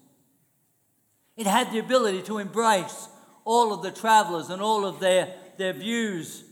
It 1.37 1.47
had 1.47 1.71
the 1.71 1.79
ability 1.79 2.23
to 2.23 2.39
embrace 2.39 3.09
all 3.45 3.73
of 3.73 3.83
the 3.83 3.93
travelers 3.93 4.51
and 4.51 4.61
all 4.61 4.85
of 4.85 4.99
their, 4.99 5.37
their 5.57 5.73
views. 5.73 6.43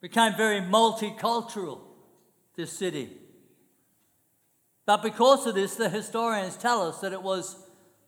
Became 0.00 0.34
very 0.36 0.60
multicultural, 0.60 1.80
this 2.56 2.72
city. 2.72 3.10
But 4.86 5.02
because 5.02 5.46
of 5.46 5.54
this, 5.54 5.74
the 5.74 5.88
historians 5.88 6.56
tell 6.56 6.86
us 6.88 7.00
that 7.00 7.12
it 7.12 7.22
was 7.22 7.56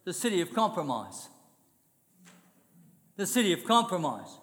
the 0.05 0.13
city 0.13 0.41
of 0.41 0.55
compromise. 0.55 1.29
The 3.17 3.27
city 3.27 3.53
of 3.53 3.65
compromise. 3.65 4.39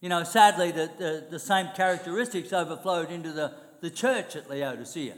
You 0.00 0.10
know, 0.10 0.24
sadly, 0.24 0.72
the, 0.72 0.90
the, 0.98 1.26
the 1.30 1.38
same 1.38 1.68
characteristics 1.74 2.52
overflowed 2.52 3.10
into 3.10 3.32
the, 3.32 3.54
the 3.80 3.90
church 3.90 4.36
at 4.36 4.50
Laodicea. 4.50 5.14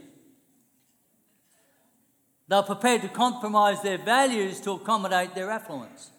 They're 2.47 2.63
prepared 2.63 3.01
to 3.01 3.09
compromise 3.09 3.81
their 3.81 3.97
values 3.97 4.59
to 4.61 4.71
accommodate 4.71 5.35
their 5.35 5.51
affluence. 5.51 6.11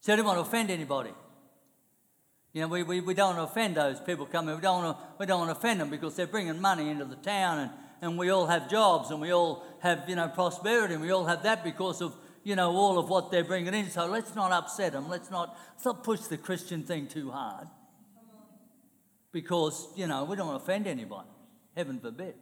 So 0.00 0.12
they 0.12 0.16
didn't 0.16 0.26
want 0.26 0.38
to 0.38 0.42
offend 0.42 0.70
anybody. 0.70 1.10
You 2.52 2.62
know, 2.62 2.68
we, 2.68 2.82
we, 2.82 3.00
we 3.00 3.14
don't 3.14 3.36
want 3.36 3.48
to 3.48 3.52
offend 3.52 3.76
those 3.76 4.00
people 4.00 4.26
coming. 4.26 4.54
We 4.54 4.60
don't, 4.60 4.82
want 4.82 4.98
to, 4.98 5.04
we 5.18 5.26
don't 5.26 5.38
want 5.40 5.52
to 5.52 5.56
offend 5.58 5.80
them 5.80 5.90
because 5.90 6.16
they're 6.16 6.26
bringing 6.26 6.60
money 6.60 6.88
into 6.88 7.04
the 7.04 7.16
town 7.16 7.58
and, 7.58 7.70
and 8.02 8.18
we 8.18 8.30
all 8.30 8.46
have 8.46 8.68
jobs 8.68 9.10
and 9.10 9.20
we 9.20 9.32
all 9.32 9.64
have, 9.80 10.04
you 10.08 10.16
know, 10.16 10.28
prosperity 10.28 10.94
and 10.94 11.02
we 11.02 11.12
all 11.12 11.26
have 11.26 11.44
that 11.44 11.62
because 11.62 12.02
of 12.02 12.14
you 12.42 12.56
know, 12.56 12.70
all 12.72 12.98
of 12.98 13.08
what 13.08 13.30
they're 13.30 13.44
bringing 13.44 13.74
in. 13.74 13.90
So 13.90 14.06
let's 14.06 14.34
not 14.34 14.52
upset 14.52 14.92
them. 14.92 15.08
Let's 15.08 15.30
not, 15.30 15.56
let's 15.72 15.84
not 15.84 16.04
push 16.04 16.20
the 16.20 16.38
Christian 16.38 16.82
thing 16.82 17.06
too 17.06 17.30
hard. 17.30 17.66
Because, 19.32 19.88
you 19.94 20.06
know, 20.06 20.24
we 20.24 20.36
don't 20.36 20.46
want 20.46 20.58
to 20.58 20.64
offend 20.64 20.86
anybody. 20.86 21.28
Heaven 21.76 22.00
forbid. 22.00 22.34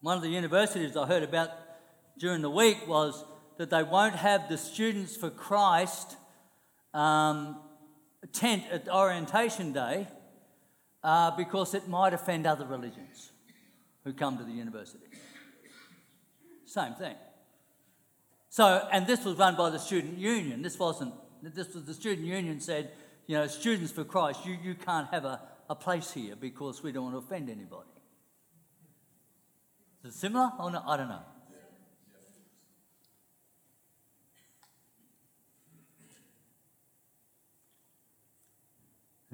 One 0.00 0.16
of 0.16 0.22
the 0.22 0.28
universities 0.28 0.96
I 0.96 1.06
heard 1.06 1.22
about 1.22 1.50
during 2.18 2.42
the 2.42 2.50
week 2.50 2.86
was 2.88 3.24
that 3.58 3.70
they 3.70 3.82
won't 3.82 4.16
have 4.16 4.48
the 4.48 4.58
Students 4.58 5.16
for 5.16 5.30
Christ 5.30 6.16
um, 6.94 7.56
tent 8.32 8.64
at 8.70 8.88
orientation 8.88 9.72
day 9.72 10.06
uh, 11.02 11.30
because 11.36 11.74
it 11.74 11.88
might 11.88 12.14
offend 12.14 12.46
other 12.46 12.64
religions 12.66 13.32
who 14.04 14.12
come 14.12 14.38
to 14.38 14.44
the 14.44 14.52
university. 14.52 15.04
Same 16.64 16.94
thing. 16.94 17.16
So, 18.48 18.86
and 18.92 19.06
this 19.06 19.24
was 19.24 19.36
run 19.36 19.56
by 19.56 19.70
the 19.70 19.78
student 19.78 20.18
union. 20.18 20.62
This 20.62 20.78
wasn't, 20.78 21.12
this 21.42 21.74
was 21.74 21.84
the 21.84 21.94
student 21.94 22.26
union 22.26 22.60
said, 22.60 22.92
you 23.26 23.36
know, 23.36 23.46
students 23.46 23.92
for 23.92 24.04
Christ, 24.04 24.46
you, 24.46 24.56
you 24.62 24.74
can't 24.74 25.08
have 25.08 25.24
a, 25.24 25.40
a 25.68 25.74
place 25.74 26.12
here 26.12 26.36
because 26.36 26.82
we 26.82 26.92
don't 26.92 27.04
want 27.04 27.14
to 27.14 27.18
offend 27.18 27.50
anybody. 27.50 27.88
Is 30.04 30.14
it 30.14 30.18
similar 30.18 30.52
or 30.58 30.70
no? 30.70 30.82
I 30.86 30.96
don't 30.96 31.08
know. 31.08 31.22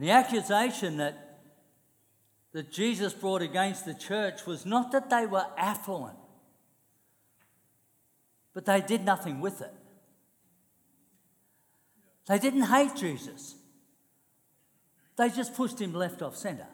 The 0.01 0.11
accusation 0.11 0.97
that, 0.97 1.43
that 2.53 2.73
Jesus 2.73 3.13
brought 3.13 3.43
against 3.43 3.85
the 3.85 3.93
church 3.93 4.47
was 4.47 4.65
not 4.65 4.93
that 4.93 5.11
they 5.11 5.27
were 5.27 5.45
affluent, 5.59 6.17
but 8.55 8.65
they 8.65 8.81
did 8.81 9.05
nothing 9.05 9.41
with 9.41 9.61
it. 9.61 9.75
They 12.27 12.39
didn't 12.39 12.63
hate 12.63 12.97
Jesus, 12.97 13.57
they 15.17 15.29
just 15.29 15.55
pushed 15.55 15.79
him 15.79 15.93
left 15.93 16.23
off 16.23 16.35
centre. 16.35 16.67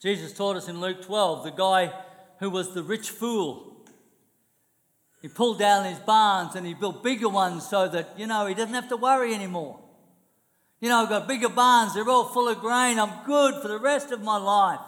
Jesus 0.00 0.32
taught 0.32 0.56
us 0.56 0.68
in 0.68 0.80
Luke 0.80 1.02
12 1.02 1.44
the 1.44 1.50
guy 1.50 1.92
who 2.38 2.48
was 2.48 2.72
the 2.72 2.82
rich 2.82 3.10
fool. 3.10 3.77
He 5.20 5.28
pulled 5.28 5.58
down 5.58 5.84
his 5.84 5.98
barns 5.98 6.54
and 6.54 6.66
he 6.66 6.74
built 6.74 7.02
bigger 7.02 7.28
ones 7.28 7.68
so 7.68 7.88
that, 7.88 8.14
you 8.16 8.26
know, 8.26 8.46
he 8.46 8.54
doesn't 8.54 8.74
have 8.74 8.88
to 8.90 8.96
worry 8.96 9.34
anymore. 9.34 9.80
You 10.80 10.88
know, 10.88 11.02
I've 11.02 11.08
got 11.08 11.26
bigger 11.26 11.48
barns, 11.48 11.94
they're 11.94 12.08
all 12.08 12.28
full 12.28 12.48
of 12.48 12.60
grain, 12.60 13.00
I'm 13.00 13.24
good 13.26 13.60
for 13.60 13.68
the 13.68 13.80
rest 13.80 14.12
of 14.12 14.22
my 14.22 14.36
life. 14.36 14.80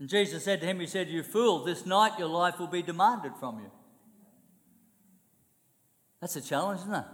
And 0.00 0.08
Jesus 0.08 0.44
said 0.44 0.60
to 0.60 0.66
him, 0.66 0.80
He 0.80 0.86
said, 0.86 1.08
You 1.08 1.22
fool, 1.22 1.64
this 1.64 1.86
night 1.86 2.18
your 2.18 2.28
life 2.28 2.58
will 2.58 2.68
be 2.68 2.82
demanded 2.82 3.32
from 3.38 3.58
you. 3.60 3.70
That's 6.20 6.36
a 6.36 6.40
challenge, 6.40 6.80
isn't 6.80 6.94
it? 6.94 7.04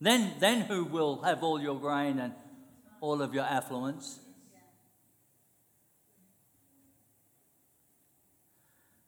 Then, 0.00 0.34
then 0.38 0.62
who 0.62 0.84
will 0.84 1.22
have 1.22 1.42
all 1.42 1.60
your 1.60 1.78
grain 1.78 2.18
and 2.18 2.32
all 3.00 3.22
of 3.22 3.34
your 3.34 3.44
affluence? 3.44 4.20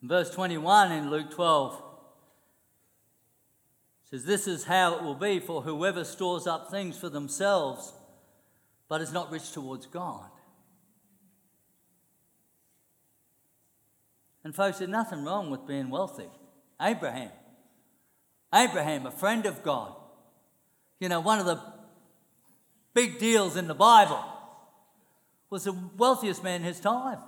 Verse 0.03 0.31
21 0.31 0.93
in 0.93 1.11
Luke 1.11 1.31
12 1.31 1.83
says, 4.11 4.25
This 4.25 4.47
is 4.47 4.65
how 4.65 4.97
it 4.97 5.03
will 5.03 5.15
be 5.15 5.41
for 5.41 5.63
whoever 5.63 6.05
stores 6.05 6.47
up 6.47 6.71
things 6.71 6.97
for 6.97 7.09
themselves, 7.09 7.93
but 8.89 9.01
is 9.01 9.13
not 9.13 9.31
rich 9.31 9.53
towards 9.53 9.87
God. 9.87 10.31
And 14.45 14.55
folks, 14.55 14.79
there's 14.79 14.91
nothing 14.91 15.25
wrong 15.25 15.51
with 15.51 15.67
being 15.67 15.91
wealthy. 15.91 16.29
Abraham, 16.81 17.31
Abraham, 18.55 19.05
a 19.05 19.11
friend 19.11 19.45
of 19.47 19.63
God, 19.63 19.95
you 21.01 21.09
know, 21.09 21.21
one 21.21 21.39
of 21.39 21.47
the 21.47 21.61
big 22.95 23.19
deals 23.19 23.57
in 23.57 23.67
the 23.67 23.75
Bible, 23.75 24.25
was 25.51 25.65
the 25.65 25.77
wealthiest 25.97 26.43
man 26.43 26.61
in 26.61 26.67
his 26.67 26.81
time. 26.81 27.19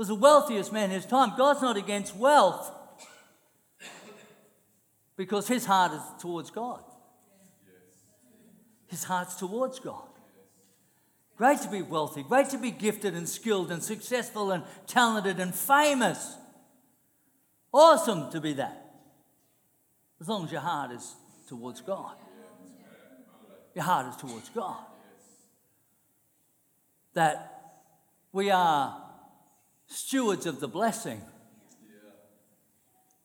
Was 0.00 0.08
the 0.08 0.14
wealthiest 0.14 0.72
man 0.72 0.84
in 0.84 0.92
his 0.92 1.04
time. 1.04 1.34
God's 1.36 1.60
not 1.60 1.76
against 1.76 2.16
wealth 2.16 2.72
because 5.14 5.46
his 5.46 5.66
heart 5.66 5.92
is 5.92 6.00
towards 6.22 6.50
God. 6.50 6.82
His 8.86 9.04
heart's 9.04 9.34
towards 9.34 9.78
God. 9.78 10.08
Great 11.36 11.60
to 11.60 11.68
be 11.68 11.82
wealthy, 11.82 12.22
great 12.22 12.48
to 12.48 12.56
be 12.56 12.70
gifted 12.70 13.12
and 13.12 13.28
skilled 13.28 13.70
and 13.70 13.82
successful 13.82 14.52
and 14.52 14.64
talented 14.86 15.38
and 15.38 15.54
famous. 15.54 16.34
Awesome 17.70 18.30
to 18.30 18.40
be 18.40 18.54
that. 18.54 18.82
As 20.18 20.30
long 20.30 20.46
as 20.46 20.52
your 20.52 20.62
heart 20.62 20.92
is 20.92 21.14
towards 21.46 21.82
God. 21.82 22.16
Your 23.74 23.84
heart 23.84 24.06
is 24.08 24.16
towards 24.16 24.48
God. 24.48 24.82
That 27.12 27.82
we 28.32 28.50
are 28.50 29.09
stewards 29.90 30.46
of 30.46 30.60
the 30.60 30.68
blessing, 30.68 31.20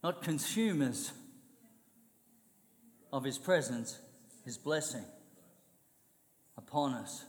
not 0.03 0.21
consumers 0.21 1.11
of 3.13 3.23
His 3.23 3.37
presence, 3.37 3.99
His 4.43 4.57
blessing 4.57 5.05
upon 6.57 6.93
us. 6.93 7.23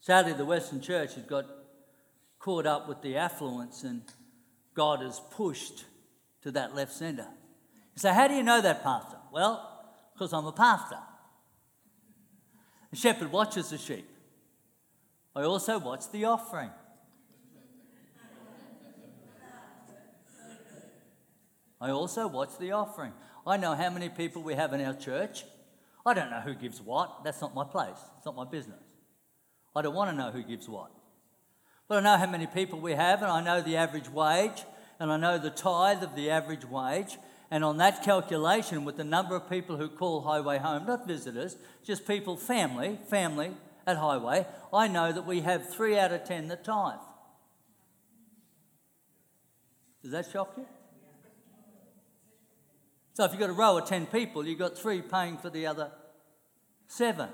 Sadly, 0.00 0.32
the 0.32 0.44
Western 0.44 0.80
Church 0.80 1.14
has 1.14 1.24
got 1.24 1.46
caught 2.38 2.66
up 2.66 2.88
with 2.88 3.02
the 3.02 3.16
affluence 3.16 3.82
and 3.82 4.02
God 4.74 5.02
has 5.02 5.20
pushed 5.32 5.84
to 6.42 6.50
that 6.52 6.74
left 6.74 6.92
centre. 6.92 7.26
So, 7.96 8.12
how 8.12 8.28
do 8.28 8.34
you 8.34 8.44
know 8.44 8.60
that, 8.60 8.82
Pastor? 8.82 9.16
Well, 9.32 9.84
because 10.14 10.32
I'm 10.32 10.46
a 10.46 10.52
pastor. 10.52 10.98
A 12.92 12.96
shepherd 12.96 13.32
watches 13.32 13.70
the 13.70 13.78
sheep. 13.78 14.08
I 15.34 15.42
also 15.42 15.78
watch 15.78 16.10
the 16.10 16.24
offering. 16.24 16.70
I 21.80 21.90
also 21.90 22.26
watch 22.26 22.58
the 22.58 22.72
offering. 22.72 23.12
I 23.46 23.56
know 23.56 23.74
how 23.74 23.90
many 23.90 24.08
people 24.08 24.42
we 24.42 24.54
have 24.54 24.72
in 24.72 24.80
our 24.80 24.94
church. 24.94 25.44
I 26.04 26.14
don't 26.14 26.30
know 26.30 26.40
who 26.40 26.54
gives 26.54 26.80
what. 26.80 27.24
That's 27.24 27.40
not 27.40 27.54
my 27.54 27.64
place. 27.64 27.98
It's 28.16 28.26
not 28.26 28.36
my 28.36 28.44
business. 28.44 28.82
I 29.76 29.82
don't 29.82 29.94
want 29.94 30.10
to 30.10 30.16
know 30.16 30.30
who 30.30 30.42
gives 30.42 30.68
what. 30.68 30.90
But 31.86 31.98
I 31.98 32.00
know 32.00 32.16
how 32.16 32.30
many 32.30 32.46
people 32.46 32.80
we 32.80 32.92
have, 32.92 33.22
and 33.22 33.30
I 33.30 33.42
know 33.42 33.60
the 33.62 33.76
average 33.76 34.10
wage, 34.10 34.64
and 34.98 35.10
I 35.12 35.16
know 35.16 35.38
the 35.38 35.50
tithe 35.50 36.02
of 36.02 36.16
the 36.16 36.30
average 36.30 36.64
wage, 36.64 37.16
and 37.50 37.64
on 37.64 37.78
that 37.78 38.02
calculation, 38.02 38.84
with 38.84 38.96
the 38.96 39.04
number 39.04 39.34
of 39.34 39.48
people 39.48 39.76
who 39.76 39.88
call 39.88 40.22
Highway 40.22 40.58
home, 40.58 40.86
not 40.86 41.06
visitors, 41.06 41.56
just 41.84 42.06
people, 42.06 42.36
family, 42.36 42.98
family 43.08 43.52
at 43.86 43.96
Highway, 43.96 44.46
I 44.72 44.88
know 44.88 45.12
that 45.12 45.26
we 45.26 45.40
have 45.40 45.72
three 45.72 45.98
out 45.98 46.12
of 46.12 46.24
ten 46.24 46.48
that 46.48 46.64
tithe. 46.64 46.98
Does 50.02 50.12
that 50.12 50.30
shock 50.30 50.52
you? 50.58 50.66
So 53.18 53.24
if 53.24 53.32
you've 53.32 53.40
got 53.40 53.50
a 53.50 53.52
row 53.52 53.76
of 53.76 53.84
10 53.84 54.06
people, 54.06 54.46
you've 54.46 54.60
got 54.60 54.78
three 54.78 55.02
paying 55.02 55.38
for 55.38 55.50
the 55.50 55.66
other 55.66 55.90
seven. 56.86 57.28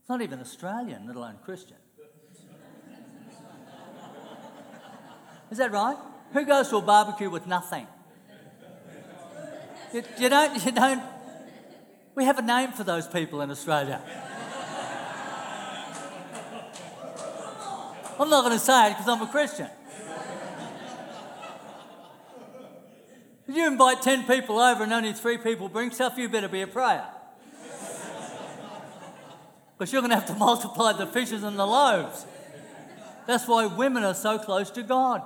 It's 0.00 0.08
not 0.08 0.20
even 0.20 0.40
Australian, 0.40 1.06
let 1.06 1.14
alone 1.14 1.36
Christian. 1.44 1.76
Is 5.52 5.58
that 5.58 5.70
right? 5.70 5.96
Who 6.32 6.44
goes 6.44 6.70
to 6.70 6.78
a 6.78 6.82
barbecue 6.82 7.30
with 7.30 7.46
nothing? 7.46 7.86
You, 9.94 10.02
you, 10.18 10.28
don't, 10.28 10.66
you 10.66 10.72
don't. 10.72 11.04
We 12.16 12.24
have 12.24 12.38
a 12.38 12.42
name 12.42 12.72
for 12.72 12.82
those 12.82 13.06
people 13.06 13.40
in 13.42 13.52
Australia. 13.52 14.02
I'm 18.18 18.28
not 18.28 18.42
going 18.42 18.58
to 18.58 18.60
say 18.64 18.88
it 18.88 18.96
because 18.96 19.06
I'm 19.06 19.22
a 19.22 19.28
Christian. 19.28 19.68
If 23.48 23.56
you 23.56 23.66
invite 23.66 24.02
10 24.02 24.24
people 24.24 24.58
over 24.58 24.84
and 24.84 24.92
only 24.92 25.14
three 25.14 25.38
people 25.38 25.70
bring 25.70 25.90
stuff, 25.90 26.18
you 26.18 26.28
better 26.28 26.48
be 26.48 26.60
a 26.60 26.66
prayer. 26.66 27.06
Because 29.72 29.90
you're 29.90 30.02
going 30.02 30.10
to 30.10 30.16
have 30.16 30.26
to 30.26 30.34
multiply 30.34 30.92
the 30.92 31.06
fishes 31.06 31.42
and 31.42 31.58
the 31.58 31.64
loaves. 31.64 32.26
That's 33.26 33.48
why 33.48 33.64
women 33.64 34.04
are 34.04 34.12
so 34.12 34.38
close 34.38 34.70
to 34.72 34.82
God. 34.82 35.22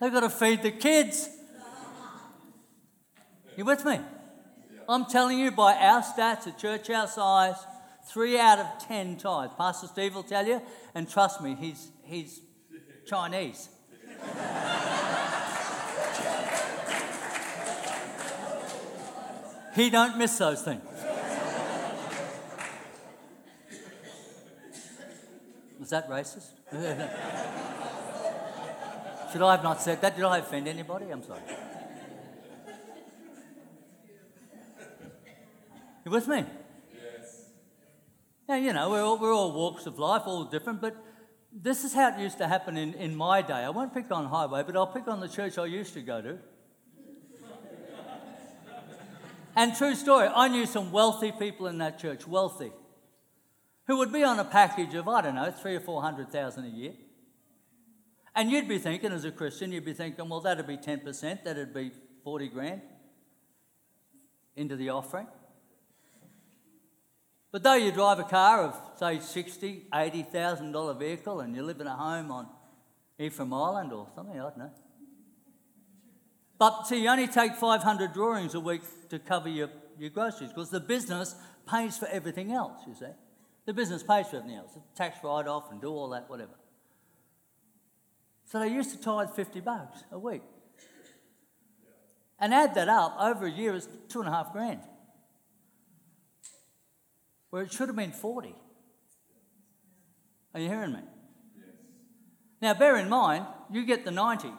They've 0.00 0.12
got 0.12 0.20
to 0.20 0.30
feed 0.30 0.62
the 0.62 0.70
kids. 0.70 1.28
You 3.56 3.64
with 3.64 3.84
me? 3.84 3.98
I'm 4.88 5.04
telling 5.06 5.38
you, 5.38 5.50
by 5.50 5.74
our 5.74 6.02
stats 6.02 6.46
at 6.46 6.58
church 6.58 6.88
our 6.90 7.08
size, 7.08 7.56
three 8.06 8.38
out 8.38 8.60
of 8.60 8.86
ten 8.86 9.16
tithe. 9.16 9.50
Pastor 9.58 9.88
Steve 9.88 10.14
will 10.14 10.22
tell 10.22 10.46
you, 10.46 10.62
and 10.94 11.10
trust 11.10 11.40
me, 11.40 11.56
he's, 11.58 11.90
he's 12.04 12.40
Chinese. 13.06 13.68
He 19.74 19.90
don't 19.90 20.18
miss 20.18 20.36
those 20.38 20.62
things. 20.62 20.82
Was 25.78 25.90
that 25.90 26.08
racist? 26.08 26.50
Should 29.32 29.42
I 29.42 29.52
have 29.52 29.62
not 29.62 29.80
said 29.80 30.00
that? 30.02 30.16
Did 30.16 30.24
I 30.24 30.38
offend 30.38 30.68
anybody? 30.68 31.10
I'm 31.10 31.22
sorry. 31.22 31.40
You 36.04 36.10
with 36.10 36.26
me? 36.26 36.44
Yes. 36.92 37.50
Yeah, 38.48 38.56
you 38.56 38.72
know, 38.72 38.90
we're 38.90 39.02
all, 39.02 39.18
we're 39.18 39.34
all 39.34 39.52
walks 39.52 39.86
of 39.86 39.98
life, 39.98 40.22
all 40.26 40.44
different, 40.44 40.80
but 40.80 40.96
this 41.52 41.84
is 41.84 41.94
how 41.94 42.08
it 42.08 42.18
used 42.18 42.38
to 42.38 42.48
happen 42.48 42.76
in, 42.76 42.94
in 42.94 43.14
my 43.14 43.42
day. 43.42 43.54
I 43.54 43.70
won't 43.70 43.92
pick 43.92 44.10
on 44.10 44.26
Highway, 44.26 44.62
but 44.64 44.76
I'll 44.76 44.86
pick 44.86 45.08
on 45.08 45.20
the 45.20 45.28
church 45.28 45.58
I 45.58 45.66
used 45.66 45.94
to 45.94 46.02
go 46.02 46.20
to. 46.20 46.38
And 49.60 49.76
true 49.76 49.94
story, 49.94 50.26
I 50.34 50.48
knew 50.48 50.64
some 50.64 50.90
wealthy 50.90 51.32
people 51.32 51.66
in 51.66 51.76
that 51.78 51.98
church, 51.98 52.26
wealthy, 52.26 52.72
who 53.86 53.98
would 53.98 54.10
be 54.10 54.24
on 54.24 54.38
a 54.38 54.44
package 54.44 54.94
of, 54.94 55.06
I 55.06 55.20
don't 55.20 55.34
know, 55.34 55.50
three 55.50 55.76
or 55.76 55.80
four 55.80 56.00
hundred 56.00 56.32
thousand 56.32 56.64
a 56.64 56.68
year. 56.68 56.94
And 58.34 58.50
you'd 58.50 58.68
be 58.68 58.78
thinking, 58.78 59.12
as 59.12 59.26
a 59.26 59.30
Christian, 59.30 59.70
you'd 59.70 59.84
be 59.84 59.92
thinking, 59.92 60.30
well, 60.30 60.40
that'd 60.40 60.66
be 60.66 60.78
10%, 60.78 61.44
that'd 61.44 61.74
be 61.74 61.90
40 62.24 62.48
grand 62.48 62.80
into 64.56 64.76
the 64.76 64.88
offering. 64.88 65.26
But 67.52 67.62
though 67.62 67.74
you 67.74 67.92
drive 67.92 68.18
a 68.18 68.24
car 68.24 68.64
of, 68.64 68.80
say, 68.98 69.18
sixty, 69.18 69.88
eighty 69.94 70.22
thousand 70.22 70.72
dollar 70.72 70.94
vehicle 70.94 71.40
and 71.40 71.54
you 71.54 71.62
live 71.62 71.82
in 71.82 71.86
a 71.86 71.96
home 71.96 72.30
on 72.30 72.46
Ephraim 73.18 73.52
Island 73.52 73.92
or 73.92 74.06
something, 74.14 74.40
I 74.40 74.42
don't 74.42 74.56
know. 74.56 74.70
But 76.60 76.86
see, 76.86 77.02
you 77.02 77.08
only 77.08 77.26
take 77.26 77.54
500 77.54 78.12
drawings 78.12 78.54
a 78.54 78.60
week 78.60 78.82
to 79.08 79.18
cover 79.18 79.48
your, 79.48 79.70
your 79.98 80.10
groceries 80.10 80.50
because 80.50 80.68
the 80.68 80.78
business 80.78 81.34
pays 81.66 81.96
for 81.96 82.06
everything 82.08 82.52
else, 82.52 82.82
you 82.86 82.94
see. 82.94 83.06
The 83.64 83.72
business 83.72 84.02
pays 84.02 84.28
for 84.28 84.36
everything 84.36 84.58
else, 84.58 84.76
tax 84.94 85.16
write 85.24 85.46
off 85.46 85.72
and 85.72 85.80
do 85.80 85.88
all 85.88 86.10
that, 86.10 86.28
whatever. 86.28 86.52
So 88.44 88.60
they 88.60 88.68
used 88.68 88.90
to 88.90 89.00
tithe 89.00 89.30
50 89.30 89.60
bucks 89.60 90.04
a 90.12 90.18
week. 90.18 90.42
And 92.38 92.52
add 92.52 92.74
that 92.74 92.90
up, 92.90 93.16
over 93.18 93.46
a 93.46 93.50
year 93.50 93.74
it's 93.74 93.88
two 94.10 94.20
and 94.20 94.28
a 94.28 94.32
half 94.32 94.52
grand. 94.52 94.80
where 97.48 97.62
it 97.62 97.72
should 97.72 97.88
have 97.88 97.96
been 97.96 98.12
40. 98.12 98.54
Are 100.52 100.60
you 100.60 100.68
hearing 100.68 100.92
me? 100.92 101.00
Yes. 101.56 101.66
Now, 102.60 102.74
bear 102.74 102.96
in 102.96 103.08
mind, 103.08 103.46
you 103.70 103.86
get 103.86 104.04
the 104.04 104.10
90. 104.10 104.52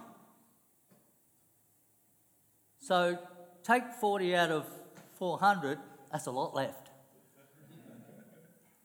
So 2.91 3.17
take 3.63 3.84
40 4.01 4.36
out 4.36 4.51
of 4.51 4.65
400, 5.13 5.77
that's 6.12 6.25
a 6.25 6.32
lot 6.32 6.54
left. 6.54 6.89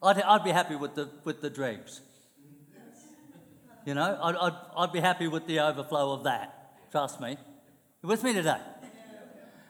I'd, 0.01 0.23
I'd 0.23 0.45
be 0.45 0.53
happy 0.53 0.77
with 0.77 0.95
the, 0.95 1.11
with 1.25 1.41
the 1.41 1.51
dregs. 1.51 2.03
You 3.85 3.95
know, 3.95 4.17
I'd, 4.23 4.37
I'd, 4.37 4.53
I'd 4.77 4.93
be 4.93 5.01
happy 5.01 5.27
with 5.27 5.49
the 5.49 5.59
overflow 5.59 6.13
of 6.13 6.23
that. 6.23 6.93
Trust 6.93 7.21
me. 7.21 7.37
You 8.01 8.09
with 8.09 8.23
me 8.23 8.33
today? 8.33 8.61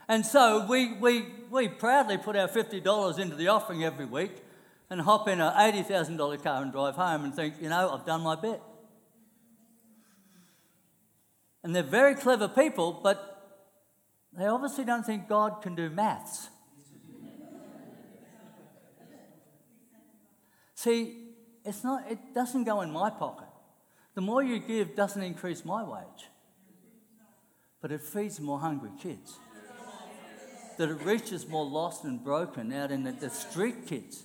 And 0.07 0.27
so 0.27 0.67
we, 0.69 0.93
we, 0.93 1.25
we 1.51 1.69
proudly 1.69 2.19
put 2.19 2.37
our 2.37 2.47
$50 2.47 3.19
into 3.19 3.37
the 3.37 3.49
offering 3.49 3.85
every 3.85 4.05
week 4.05 4.33
and 4.91 5.01
hop 5.01 5.29
in 5.29 5.41
an 5.41 5.51
$80,000 5.51 6.43
car 6.43 6.63
and 6.63 6.73
drive 6.73 6.97
home 6.97 7.25
and 7.25 7.35
think, 7.35 7.55
you 7.59 7.71
know, 7.71 7.91
I've 7.91 8.05
done 8.05 8.21
my 8.21 8.35
bit. 8.35 8.61
And 11.65 11.75
they're 11.75 11.83
very 11.83 12.15
clever 12.15 12.49
people, 12.49 13.01
but 13.03 13.36
they 14.37 14.47
obviously 14.47 14.85
don't 14.85 15.05
think 15.05 15.29
God 15.29 15.63
can 15.63 15.75
do 15.75 15.89
maths. 15.91 16.49
See, 20.75 21.31
it's 21.65 21.83
not, 21.83 22.11
it 22.11 22.19
doesn't 22.35 22.65
go 22.65 22.83
in 22.83 22.93
my 22.93 23.11
pocket. 23.11 23.49
The 24.15 24.21
more 24.21 24.43
you 24.43 24.59
give 24.59 24.95
doesn't 24.95 25.23
increase 25.23 25.65
my 25.65 25.83
wage, 25.83 26.29
but 27.81 27.91
it 27.91 28.01
feeds 28.01 28.41
more 28.41 28.61
hungry 28.61 28.91
kids. 29.03 29.37
That 30.79 30.91
it 30.91 31.03
reaches 31.05 31.49
more 31.49 31.65
lost 31.65 32.05
and 32.05 32.23
broken 32.23 32.73
out 32.73 32.91
in 32.91 33.03
the, 33.05 33.13
the 33.13 33.31
street 33.31 33.87
kids, 33.87 34.23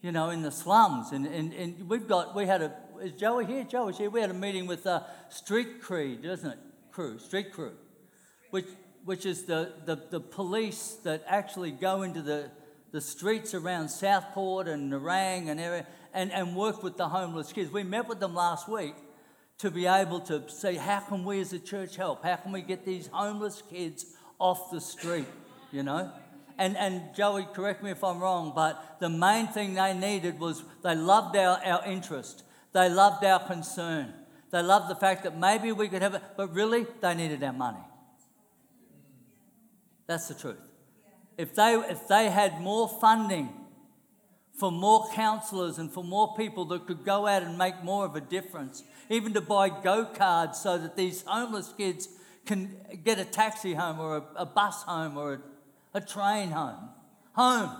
you 0.00 0.12
know, 0.12 0.30
in 0.30 0.42
the 0.42 0.52
slums. 0.52 1.10
And, 1.10 1.26
and, 1.26 1.52
and 1.52 1.88
we've 1.88 2.06
got, 2.06 2.34
we 2.34 2.46
had 2.46 2.62
a, 2.62 2.72
is 3.02 3.12
Joey 3.12 3.46
here? 3.46 3.64
Joey's 3.64 3.98
here. 3.98 4.08
We 4.08 4.20
had 4.20 4.30
a 4.30 4.34
meeting 4.34 4.68
with 4.68 4.86
uh, 4.86 5.02
Street 5.28 5.82
Creed, 5.82 6.24
isn't 6.24 6.48
it? 6.48 6.58
Crew, 6.92 7.18
Street 7.18 7.52
Crew, 7.52 7.72
which, 8.50 8.66
which 9.04 9.26
is 9.26 9.44
the, 9.44 9.72
the, 9.84 9.96
the 10.10 10.20
police 10.20 10.98
that 11.04 11.24
actually 11.26 11.70
go 11.70 12.02
into 12.02 12.22
the, 12.22 12.50
the 12.92 13.00
streets 13.00 13.54
around 13.54 13.88
Southport 13.88 14.68
and 14.68 14.92
Nerang 14.92 15.48
and 15.48 15.60
area 15.60 15.86
and, 16.14 16.30
and 16.32 16.54
work 16.54 16.82
with 16.82 16.96
the 16.96 17.08
homeless 17.08 17.52
kids. 17.52 17.72
We 17.72 17.82
met 17.82 18.08
with 18.08 18.20
them 18.20 18.34
last 18.34 18.68
week 18.68 18.94
to 19.58 19.70
be 19.70 19.86
able 19.86 20.20
to 20.20 20.48
say, 20.48 20.76
how 20.76 21.00
can 21.00 21.24
we 21.24 21.40
as 21.40 21.52
a 21.52 21.58
church 21.58 21.96
help? 21.96 22.24
How 22.24 22.36
can 22.36 22.52
we 22.52 22.62
get 22.62 22.84
these 22.84 23.08
homeless 23.08 23.62
kids 23.70 24.06
off 24.38 24.70
the 24.70 24.80
street, 24.80 25.26
you 25.70 25.82
know? 25.82 26.10
And, 26.58 26.76
and 26.76 27.14
Joey, 27.14 27.46
correct 27.54 27.82
me 27.82 27.90
if 27.90 28.04
I'm 28.04 28.20
wrong, 28.20 28.52
but 28.54 28.96
the 29.00 29.08
main 29.08 29.46
thing 29.48 29.74
they 29.74 29.94
needed 29.94 30.38
was 30.38 30.62
they 30.82 30.94
loved 30.94 31.36
our, 31.36 31.58
our 31.64 31.84
interest. 31.86 32.44
They 32.72 32.88
loved 32.88 33.24
our 33.24 33.40
concern. 33.40 34.12
They 34.50 34.62
loved 34.62 34.90
the 34.90 34.94
fact 34.94 35.24
that 35.24 35.38
maybe 35.38 35.72
we 35.72 35.88
could 35.88 36.02
have 36.02 36.14
it, 36.14 36.22
but 36.36 36.54
really, 36.54 36.86
they 37.00 37.14
needed 37.14 37.42
our 37.42 37.52
money. 37.52 37.78
That's 40.12 40.28
the 40.28 40.34
truth. 40.34 40.60
If 41.38 41.54
they, 41.54 41.72
if 41.72 42.06
they 42.06 42.28
had 42.28 42.60
more 42.60 42.86
funding 42.86 43.48
for 44.58 44.70
more 44.70 45.08
counselors 45.14 45.78
and 45.78 45.90
for 45.90 46.04
more 46.04 46.36
people 46.36 46.66
that 46.66 46.86
could 46.86 47.02
go 47.02 47.26
out 47.26 47.42
and 47.42 47.56
make 47.56 47.82
more 47.82 48.04
of 48.04 48.14
a 48.14 48.20
difference, 48.20 48.84
even 49.08 49.32
to 49.32 49.40
buy 49.40 49.70
go 49.70 50.04
cards 50.04 50.60
so 50.60 50.76
that 50.76 50.98
these 50.98 51.22
homeless 51.26 51.72
kids 51.78 52.10
can 52.44 52.76
get 53.02 53.18
a 53.18 53.24
taxi 53.24 53.72
home 53.72 54.00
or 54.00 54.18
a, 54.18 54.24
a 54.36 54.44
bus 54.44 54.82
home 54.82 55.16
or 55.16 55.32
a, 55.32 55.40
a 55.94 56.00
train 56.02 56.50
home. 56.50 56.90
Home. 57.32 57.74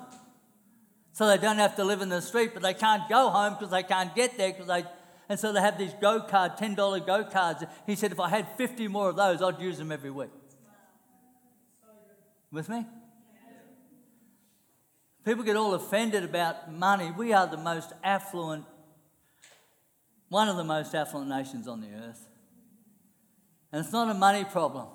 So 1.12 1.26
they 1.26 1.36
don't 1.36 1.58
have 1.58 1.76
to 1.76 1.84
live 1.84 2.00
in 2.00 2.08
the 2.08 2.22
street, 2.22 2.52
but 2.54 2.62
they 2.62 2.72
can't 2.72 3.06
go 3.10 3.28
home 3.28 3.56
because 3.58 3.72
they 3.72 3.82
can't 3.82 4.14
get 4.14 4.38
there 4.38 4.52
because 4.52 4.68
they. 4.68 4.84
And 5.28 5.38
so 5.38 5.52
they 5.52 5.60
have 5.60 5.76
these 5.76 5.92
go 6.00 6.22
card, 6.22 6.52
$10 6.56 7.06
go 7.06 7.24
cards. 7.24 7.62
He 7.86 7.94
said, 7.94 8.10
if 8.10 8.20
I 8.20 8.30
had 8.30 8.48
50 8.56 8.88
more 8.88 9.10
of 9.10 9.16
those, 9.16 9.42
I'd 9.42 9.60
use 9.60 9.76
them 9.76 9.92
every 9.92 10.10
week. 10.10 10.30
With 12.52 12.68
me? 12.68 12.84
People 15.24 15.42
get 15.42 15.56
all 15.56 15.74
offended 15.74 16.22
about 16.22 16.70
money. 16.70 17.10
We 17.16 17.32
are 17.32 17.46
the 17.46 17.56
most 17.56 17.92
affluent, 18.04 18.64
one 20.28 20.48
of 20.48 20.56
the 20.56 20.64
most 20.64 20.94
affluent 20.94 21.30
nations 21.30 21.66
on 21.66 21.80
the 21.80 21.88
earth. 21.88 22.28
And 23.72 23.82
it's 23.82 23.92
not 23.92 24.10
a 24.10 24.14
money 24.14 24.44
problem. 24.44 24.88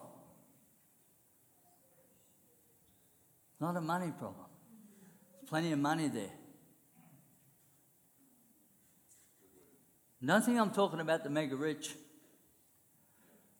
Not 3.60 3.76
a 3.76 3.82
money 3.82 4.12
problem. 4.12 4.46
There's 5.34 5.50
plenty 5.50 5.72
of 5.72 5.80
money 5.80 6.10
there. 6.10 6.34
Don't 10.24 10.44
think 10.44 10.60
I'm 10.60 10.72
talking 10.72 11.00
about 11.00 11.24
the 11.24 11.30
mega 11.30 11.56
rich. 11.56 11.96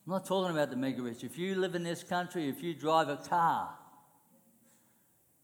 I'm 0.06 0.14
not 0.14 0.26
talking 0.26 0.52
about 0.52 0.70
the 0.70 0.76
mega 0.76 1.02
rich. 1.02 1.24
If 1.24 1.38
you 1.38 1.56
live 1.56 1.76
in 1.76 1.84
this 1.84 2.04
country, 2.04 2.50
if 2.50 2.62
you 2.62 2.74
drive 2.74 3.10
a 3.10 3.18
car, 3.18 3.70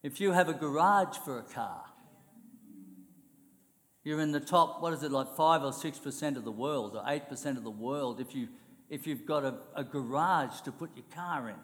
if 0.03 0.19
you 0.19 0.33
have 0.33 0.49
a 0.49 0.53
garage 0.53 1.17
for 1.23 1.39
a 1.39 1.43
car, 1.43 1.85
you're 4.03 4.19
in 4.19 4.33
the 4.33 4.41
top, 4.41 4.81
what 4.81 4.91
is 4.91 5.01
it, 5.01 5.11
like 5.11 5.33
5 5.35 5.63
or 5.63 5.71
6% 5.71 6.37
of 6.37 6.43
the 6.43 6.51
world, 6.51 6.95
or 6.95 7.03
8% 7.03 7.57
of 7.57 7.63
the 7.63 7.71
world, 7.71 8.19
if, 8.19 8.35
you, 8.35 8.49
if 8.89 9.07
you've 9.07 9.25
got 9.25 9.45
a, 9.45 9.55
a 9.75 9.83
garage 9.83 10.59
to 10.61 10.73
put 10.73 10.89
your 10.95 11.05
car 11.15 11.49
in. 11.49 11.55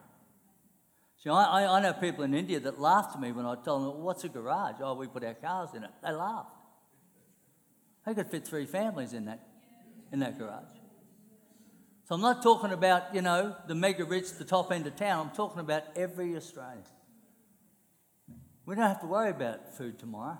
See, 1.21 1.30
I, 1.30 1.65
I 1.65 1.82
know 1.82 1.91
people 1.91 2.23
in 2.23 2.34
India 2.34 2.62
that 2.62 2.80
laughed 2.80 3.15
at 3.15 3.21
me 3.21 3.34
when 3.34 3.45
I 3.45 3.56
told 3.56 3.84
them, 3.84 4.02
What's 4.02 4.23
a 4.23 4.30
garage? 4.30 4.75
Oh, 4.80 4.93
we 4.93 5.06
put 5.08 5.21
our 5.25 5.34
cars 5.34 5.71
in 5.75 5.84
it. 5.84 5.89
They 6.02 6.13
laughed. 6.13 6.56
They 8.06 8.13
could 8.13 8.32
fit 8.32 8.47
three 8.47 8.65
families 8.65 9.12
in 9.12 9.25
that, 9.25 9.45
in 10.13 10.19
that 10.19 10.39
garage. 10.39 10.63
So 12.08 12.15
I'm 12.15 12.21
not 12.21 12.41
talking 12.41 12.71
about, 12.71 13.13
you 13.13 13.21
know, 13.21 13.54
the 13.67 13.75
mega 13.75 14.06
rich, 14.06 14.32
the 14.32 14.45
top 14.45 14.71
end 14.71 14.88
of 14.88 14.95
town. 14.95 15.28
I'm 15.28 15.36
talking 15.36 15.60
about 15.60 15.84
every 15.97 16.38
Australian. 16.38 16.86
We 18.69 18.75
don't 18.75 18.86
have 18.86 19.01
to 19.01 19.08
worry 19.08 19.32
about 19.32 19.75
food 19.75 19.97
tomorrow. 19.97 20.38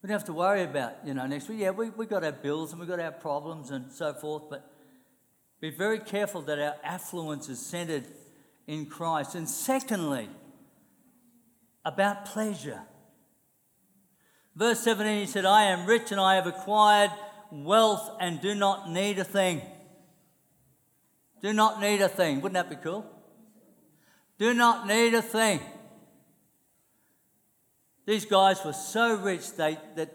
We 0.00 0.06
don't 0.06 0.16
have 0.16 0.26
to 0.26 0.32
worry 0.32 0.62
about, 0.62 1.04
you 1.04 1.12
know, 1.12 1.26
next 1.26 1.48
week. 1.48 1.58
Yeah, 1.58 1.70
we, 1.70 1.90
we 1.90 2.06
got 2.06 2.22
our 2.22 2.30
bills 2.30 2.70
and 2.70 2.80
we 2.80 2.86
got 2.86 3.00
our 3.00 3.10
problems 3.10 3.72
and 3.72 3.90
so 3.90 4.14
forth, 4.14 4.44
but 4.48 4.70
be 5.60 5.70
very 5.70 5.98
careful 5.98 6.40
that 6.42 6.60
our 6.60 6.76
affluence 6.84 7.48
is 7.48 7.58
centered 7.58 8.06
in 8.68 8.86
Christ. 8.86 9.34
And 9.34 9.48
secondly, 9.48 10.28
about 11.84 12.26
pleasure. 12.26 12.82
Verse 14.54 14.78
17, 14.84 15.18
he 15.18 15.26
said, 15.26 15.44
I 15.44 15.64
am 15.64 15.84
rich 15.84 16.12
and 16.12 16.20
I 16.20 16.36
have 16.36 16.46
acquired 16.46 17.10
wealth 17.50 18.08
and 18.20 18.40
do 18.40 18.54
not 18.54 18.88
need 18.88 19.18
a 19.18 19.24
thing. 19.24 19.62
Do 21.42 21.52
not 21.52 21.80
need 21.80 22.00
a 22.02 22.08
thing. 22.08 22.36
Wouldn't 22.36 22.54
that 22.54 22.70
be 22.70 22.80
cool? 22.80 23.04
Do 24.38 24.54
not 24.54 24.86
need 24.86 25.14
a 25.14 25.22
thing. 25.22 25.58
These 28.06 28.24
guys 28.24 28.64
were 28.64 28.72
so 28.72 29.16
rich 29.16 29.52
they, 29.52 29.78
that 29.96 30.14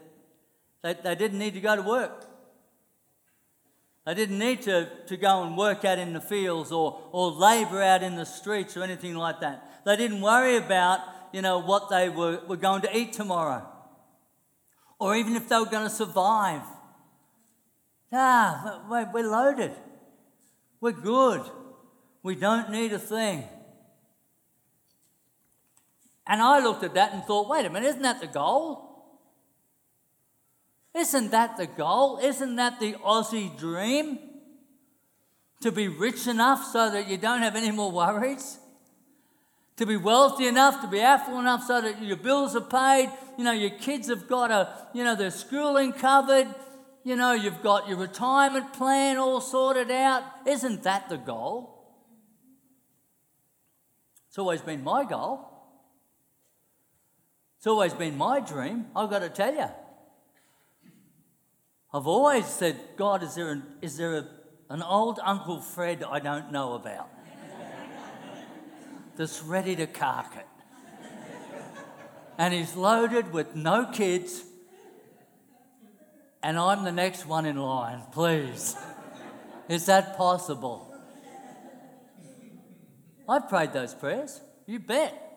they, 0.82 0.94
they 0.94 1.14
didn't 1.14 1.38
need 1.38 1.54
to 1.54 1.60
go 1.60 1.76
to 1.76 1.82
work. 1.82 2.24
They 4.06 4.14
didn't 4.14 4.38
need 4.38 4.62
to, 4.62 4.88
to 5.06 5.16
go 5.16 5.42
and 5.42 5.56
work 5.56 5.84
out 5.84 5.98
in 5.98 6.12
the 6.12 6.20
fields 6.20 6.72
or, 6.72 7.02
or 7.12 7.30
labour 7.30 7.82
out 7.82 8.02
in 8.02 8.16
the 8.16 8.24
streets 8.24 8.76
or 8.76 8.82
anything 8.82 9.14
like 9.14 9.40
that. 9.40 9.84
They 9.84 9.96
didn't 9.96 10.20
worry 10.20 10.56
about, 10.56 11.00
you 11.32 11.42
know, 11.42 11.58
what 11.58 11.90
they 11.90 12.08
were, 12.08 12.40
were 12.46 12.56
going 12.56 12.82
to 12.82 12.96
eat 12.96 13.12
tomorrow 13.12 13.66
or 14.98 15.16
even 15.16 15.36
if 15.36 15.48
they 15.48 15.58
were 15.58 15.66
going 15.66 15.88
to 15.88 15.94
survive. 15.94 16.62
Ah, 18.12 18.82
we're 18.88 19.30
loaded. 19.30 19.72
We're 20.80 20.92
good. 20.92 21.42
We 22.22 22.34
don't 22.34 22.70
need 22.70 22.92
a 22.92 22.98
thing. 22.98 23.44
And 26.28 26.42
I 26.42 26.60
looked 26.60 26.84
at 26.84 26.94
that 26.94 27.14
and 27.14 27.24
thought, 27.24 27.48
wait 27.48 27.64
a 27.64 27.70
minute, 27.70 27.88
isn't 27.88 28.02
that 28.02 28.20
the 28.20 28.26
goal? 28.26 28.84
Isn't 30.94 31.30
that 31.30 31.56
the 31.56 31.66
goal? 31.66 32.18
Isn't 32.22 32.56
that 32.56 32.78
the 32.78 32.92
Aussie 32.94 33.56
dream? 33.58 34.18
To 35.62 35.72
be 35.72 35.88
rich 35.88 36.26
enough 36.28 36.64
so 36.66 36.90
that 36.90 37.08
you 37.08 37.16
don't 37.16 37.40
have 37.40 37.56
any 37.56 37.70
more 37.70 37.90
worries? 37.90 38.58
To 39.78 39.86
be 39.86 39.96
wealthy 39.96 40.46
enough, 40.46 40.82
to 40.82 40.86
be 40.86 41.00
affluent 41.00 41.42
enough 41.42 41.64
so 41.64 41.80
that 41.80 42.02
your 42.02 42.16
bills 42.16 42.54
are 42.54 42.60
paid, 42.60 43.10
you 43.36 43.44
know, 43.44 43.52
your 43.52 43.70
kids 43.70 44.08
have 44.08 44.28
got 44.28 44.50
a, 44.50 44.68
you 44.92 45.04
know, 45.04 45.16
their 45.16 45.30
schooling 45.30 45.92
covered, 45.92 46.46
you 47.04 47.16
know, 47.16 47.32
you've 47.32 47.62
got 47.62 47.88
your 47.88 47.96
retirement 47.96 48.72
plan 48.72 49.16
all 49.18 49.40
sorted 49.40 49.90
out. 49.90 50.24
Isn't 50.46 50.82
that 50.82 51.08
the 51.08 51.16
goal? 51.16 51.74
It's 54.28 54.38
always 54.38 54.60
been 54.60 54.84
my 54.84 55.04
goal. 55.04 55.57
It's 57.58 57.66
always 57.66 57.92
been 57.92 58.16
my 58.16 58.38
dream, 58.38 58.86
I've 58.94 59.10
got 59.10 59.18
to 59.18 59.28
tell 59.28 59.52
you. 59.52 59.66
I've 61.92 62.06
always 62.06 62.46
said, 62.46 62.78
God, 62.96 63.24
is 63.24 63.34
there, 63.34 63.50
an, 63.50 63.64
is 63.82 63.96
there 63.96 64.16
a, 64.16 64.28
an 64.70 64.80
old 64.82 65.18
Uncle 65.24 65.60
Fred 65.60 66.04
I 66.04 66.20
don't 66.20 66.52
know 66.52 66.74
about 66.74 67.08
that's 69.16 69.42
ready 69.42 69.74
to 69.74 69.88
cark 69.88 70.36
it? 70.36 70.46
and 72.38 72.54
he's 72.54 72.76
loaded 72.76 73.32
with 73.32 73.56
no 73.56 73.86
kids, 73.86 74.44
and 76.40 76.56
I'm 76.56 76.84
the 76.84 76.92
next 76.92 77.26
one 77.26 77.44
in 77.44 77.56
line, 77.56 78.02
please. 78.12 78.76
Is 79.68 79.86
that 79.86 80.16
possible? 80.16 80.94
I've 83.28 83.48
prayed 83.48 83.72
those 83.72 83.92
prayers, 83.92 84.40
you 84.66 84.78
bet. 84.78 85.27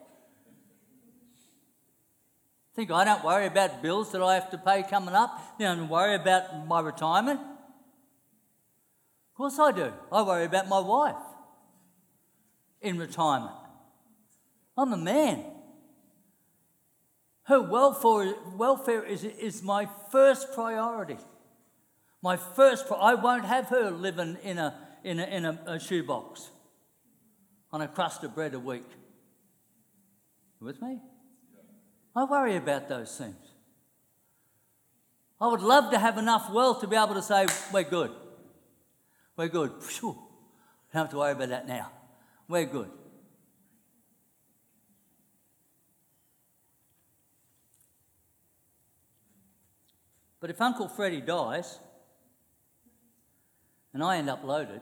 Think 2.76 2.90
I 2.92 3.04
don't 3.04 3.24
worry 3.24 3.48
about 3.48 3.82
bills 3.82 4.12
that 4.12 4.22
I 4.22 4.36
have 4.36 4.50
to 4.52 4.58
pay 4.58 4.84
coming 4.84 5.14
up? 5.14 5.40
You 5.60 5.66
don't 5.66 5.90
worry 5.90 6.16
about 6.16 6.68
my 6.68 6.80
retirement? 6.80 7.40
Of 7.42 9.36
course 9.36 9.60
I 9.60 9.72
do. 9.72 9.92
I 10.12 10.22
worry 10.22 10.46
about 10.46 10.70
my 10.70 10.80
wife 10.80 11.16
in 12.82 12.98
retirement. 12.98 13.56
I'm 14.78 14.94
a 14.94 14.98
man. 14.98 15.44
Her 17.44 17.62
welfare, 17.62 18.36
welfare 18.56 19.04
is, 19.04 19.24
is 19.24 19.62
my 19.62 19.90
first 20.12 20.54
priority. 20.54 21.18
My 22.22 22.38
first, 22.38 22.86
I 22.92 23.16
won't 23.16 23.46
have 23.46 23.68
her 23.68 23.92
living 23.92 24.38
in 24.44 24.58
a, 24.58 24.78
in 25.04 25.20
a, 25.20 25.24
in 25.24 25.46
a, 25.46 25.60
a 25.66 25.80
shoebox 25.80 26.52
on 27.72 27.82
a 27.82 27.88
crust 27.88 28.24
of 28.24 28.36
bread 28.36 28.54
a 28.54 28.60
week. 28.60 28.86
You 30.60 30.68
with 30.68 30.82
me? 30.82 31.00
I 32.16 32.26
worry 32.26 32.56
about 32.58 32.90
those 32.90 33.18
things. 33.18 33.36
I 35.40 35.48
would 35.48 35.62
love 35.62 35.92
to 35.92 35.98
have 35.98 36.18
enough 36.18 36.52
wealth 36.52 36.82
to 36.82 36.88
be 36.88 36.96
able 36.96 37.16
to 37.16 37.22
say, 37.22 37.48
we're 37.74 37.84
good. 37.84 38.12
We're 39.36 39.48
good. 39.48 39.82
Phew. 39.82 40.14
Don't 40.94 41.04
have 41.04 41.10
to 41.12 41.18
worry 41.18 41.32
about 41.32 41.50
that 41.50 41.68
now. 41.68 41.92
We're 42.48 42.66
good. 42.66 42.90
But 50.42 50.50
if 50.50 50.60
Uncle 50.60 50.88
Freddie 50.88 51.22
dies 51.22 51.80
and 53.94 54.04
I 54.04 54.18
end 54.18 54.30
up 54.30 54.44
loaded, 54.44 54.82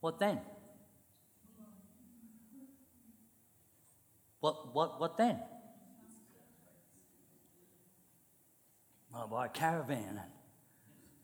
what 0.00 0.18
then? 0.18 0.40
What, 4.42 4.74
what, 4.74 5.00
what 5.00 5.16
then? 5.16 5.38
I'll 9.14 9.28
buy 9.28 9.46
a 9.46 9.48
caravan 9.48 10.20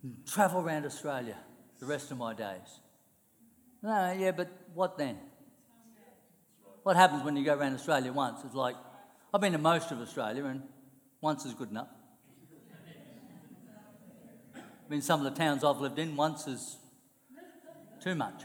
and 0.05 0.25
travel 0.25 0.61
around 0.61 0.87
Australia 0.87 1.35
the 1.81 1.87
rest 1.87 2.13
of 2.13 2.19
my 2.19 2.33
days. 2.33 2.79
No, 3.83 4.13
yeah, 4.17 4.31
but 4.31 4.49
what 4.73 4.97
then? 4.99 5.19
What 6.85 6.95
happens 6.95 7.25
when 7.25 7.37
you 7.37 7.45
go 7.45 7.55
around 7.57 7.75
Australia 7.75 8.13
once? 8.13 8.45
It's 8.45 8.55
like, 8.55 8.77
I've 9.35 9.41
been 9.41 9.51
to 9.51 9.59
most 9.59 9.91
of 9.91 10.01
Australia 10.01 10.45
and 10.45 10.63
once 11.21 11.45
is 11.45 11.55
good 11.55 11.71
enough. 11.71 11.89
I 14.55 14.89
mean, 14.89 15.03
some 15.03 15.27
of 15.27 15.35
the 15.35 15.37
towns 15.37 15.65
I've 15.65 15.81
lived 15.81 15.99
in, 15.99 16.15
once 16.15 16.47
is 16.47 16.77
too 18.01 18.15
much. 18.15 18.45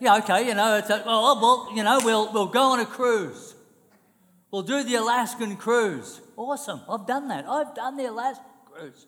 Yeah, 0.00 0.16
okay, 0.16 0.46
you 0.46 0.54
know, 0.54 0.76
it's 0.76 0.88
a, 0.88 1.02
well, 1.04 1.24
oh, 1.26 1.40
well, 1.40 1.76
you 1.76 1.82
know, 1.82 2.00
we'll, 2.02 2.32
we'll 2.32 2.46
go 2.46 2.72
on 2.72 2.80
a 2.80 2.86
cruise. 2.86 3.54
We'll 4.50 4.62
do 4.62 4.82
the 4.82 4.94
Alaskan 4.94 5.56
cruise. 5.56 6.20
Awesome. 6.36 6.80
I've 6.88 7.06
done 7.06 7.28
that. 7.28 7.46
I've 7.46 7.74
done 7.74 7.96
the 7.96 8.06
Alaskan 8.06 8.44
cruise. 8.64 9.06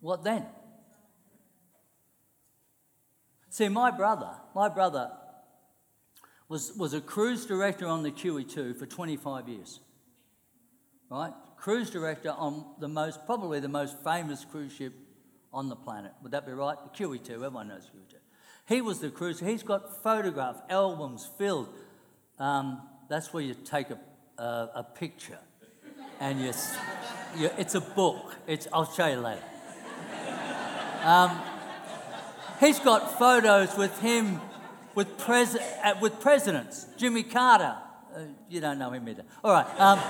What 0.00 0.22
then? 0.22 0.44
See, 3.48 3.68
my 3.68 3.90
brother, 3.90 4.30
my 4.54 4.68
brother 4.68 5.10
was, 6.48 6.72
was 6.76 6.92
a 6.92 7.00
cruise 7.00 7.46
director 7.46 7.86
on 7.86 8.02
the 8.02 8.10
QE2 8.10 8.78
for 8.78 8.84
25 8.84 9.48
years. 9.48 9.80
Right? 11.10 11.32
Cruise 11.56 11.88
director 11.88 12.30
on 12.30 12.74
the 12.78 12.88
most, 12.88 13.24
probably 13.24 13.58
the 13.58 13.68
most 13.68 13.96
famous 14.04 14.44
cruise 14.44 14.72
ship 14.72 14.92
on 15.52 15.68
the 15.68 15.76
planet. 15.76 16.12
Would 16.22 16.32
that 16.32 16.46
be 16.46 16.52
right? 16.52 16.76
The 16.92 17.04
QE2, 17.04 17.30
everyone 17.30 17.68
knows 17.68 17.82
QE2. 17.84 18.16
He 18.68 18.80
was 18.80 18.98
the 19.00 19.10
cruise, 19.10 19.40
he's 19.40 19.62
got 19.62 20.02
photograph 20.02 20.56
albums 20.68 21.28
filled. 21.38 21.68
Um, 22.38 22.82
that's 23.08 23.32
where 23.32 23.42
you 23.42 23.54
take 23.54 23.90
a, 23.90 23.98
a, 24.42 24.70
a 24.76 24.86
picture 24.94 25.38
and 26.20 26.40
you, 26.40 26.52
you, 27.36 27.50
it's 27.58 27.74
a 27.74 27.80
book. 27.80 28.34
It's, 28.46 28.66
I'll 28.72 28.90
show 28.90 29.06
you 29.06 29.20
later. 29.20 29.42
Um, 31.04 31.40
he's 32.58 32.80
got 32.80 33.18
photos 33.18 33.76
with 33.76 33.98
him 34.00 34.40
with, 34.94 35.18
pres- 35.18 35.56
uh, 35.56 35.94
with 36.00 36.20
presidents. 36.20 36.86
Jimmy 36.96 37.22
Carter, 37.22 37.76
uh, 38.14 38.20
you 38.48 38.60
don't 38.60 38.78
know 38.78 38.90
him 38.90 39.08
either. 39.08 39.24
All 39.44 39.52
right. 39.52 39.80
Um, 39.80 40.00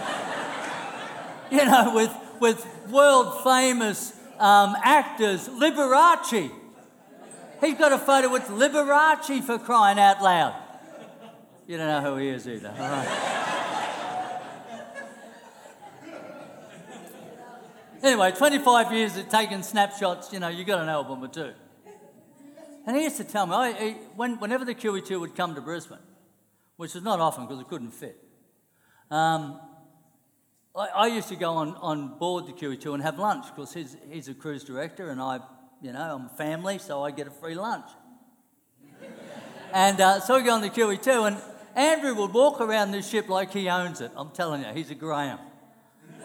you 1.50 1.64
know, 1.64 1.92
with, 1.94 2.14
with 2.40 2.66
world 2.90 3.42
famous 3.44 4.15
um, 4.38 4.76
actors, 4.82 5.48
Liberace. 5.48 6.50
He's 7.60 7.78
got 7.78 7.92
a 7.92 7.98
photo 7.98 8.30
with 8.30 8.44
Liberace 8.44 9.42
for 9.42 9.58
crying 9.58 9.98
out 9.98 10.22
loud. 10.22 10.54
You 11.66 11.78
don't 11.78 11.88
know 11.88 12.12
who 12.12 12.20
he 12.20 12.28
is 12.28 12.46
either. 12.46 12.72
Anyway, 18.02 18.30
25 18.30 18.92
years 18.92 19.16
of 19.16 19.28
taking 19.28 19.64
snapshots, 19.64 20.32
you 20.32 20.38
know, 20.38 20.46
you 20.46 20.64
got 20.64 20.80
an 20.80 20.88
album 20.88 21.24
or 21.24 21.28
two. 21.28 21.52
And 22.86 22.96
he 22.96 23.02
used 23.02 23.16
to 23.16 23.24
tell 23.24 23.46
me, 23.46 23.54
I, 23.54 23.72
he, 23.72 23.90
when, 24.14 24.38
whenever 24.38 24.64
the 24.64 24.76
QE2 24.76 25.18
would 25.18 25.34
come 25.34 25.56
to 25.56 25.60
Brisbane, 25.60 25.98
which 26.76 26.94
was 26.94 27.02
not 27.02 27.18
often 27.18 27.46
because 27.46 27.60
it 27.60 27.66
couldn't 27.66 27.90
fit, 27.90 28.16
um, 29.10 29.60
I, 30.76 30.88
I, 30.88 31.06
used 31.06 31.28
to 31.28 31.36
go 31.36 31.54
on, 31.54 31.74
on 31.76 32.18
board 32.18 32.46
the 32.46 32.52
QE2 32.52 32.92
and 32.92 33.02
have 33.02 33.18
lunch 33.18 33.46
because 33.46 33.72
he's, 33.72 33.96
he's 34.10 34.28
a 34.28 34.34
cruise 34.34 34.62
director 34.62 35.08
and 35.08 35.20
I, 35.20 35.40
you 35.80 35.90
know, 35.92 36.00
I'm 36.00 36.28
family, 36.36 36.76
so 36.78 37.02
I 37.02 37.12
get 37.12 37.26
a 37.26 37.30
free 37.30 37.54
lunch. 37.54 37.86
and 39.72 39.98
uh, 39.98 40.20
so 40.20 40.36
we 40.36 40.44
go 40.44 40.52
on 40.52 40.60
the 40.60 40.68
QE2 40.68 41.28
and 41.28 41.36
Andrew 41.74 42.14
would 42.14 42.34
walk 42.34 42.60
around 42.60 42.90
this 42.90 43.08
ship 43.08 43.30
like 43.30 43.52
he 43.52 43.70
owns 43.70 44.02
it. 44.02 44.10
I'm 44.16 44.30
telling 44.30 44.64
you, 44.64 44.68
he's 44.74 44.90
a 44.90 44.94
Graham. 44.94 45.38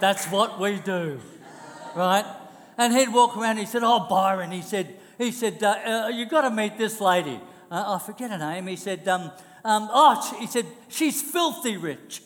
That's 0.00 0.26
what 0.26 0.60
we 0.60 0.78
do, 0.78 1.18
right? 1.94 2.26
And 2.76 2.94
he'd 2.94 3.12
walk 3.12 3.38
around. 3.38 3.56
he 3.56 3.64
said, 3.64 3.82
"Oh, 3.84 4.06
Byron," 4.08 4.50
he 4.50 4.60
said, 4.60 4.96
"He 5.16 5.30
said 5.30 5.62
uh, 5.62 6.04
uh, 6.06 6.08
you 6.08 6.26
got 6.26 6.42
to 6.42 6.50
meet 6.50 6.76
this 6.76 7.00
lady." 7.00 7.40
Uh, 7.70 7.96
I 7.96 7.98
forget 8.04 8.30
her 8.30 8.38
name. 8.38 8.66
He 8.66 8.76
said, 8.76 9.06
um, 9.08 9.30
um, 9.64 9.88
"Oh," 9.90 10.36
he 10.38 10.46
said, 10.46 10.66
"She's 10.88 11.22
filthy 11.22 11.78
rich." 11.78 12.22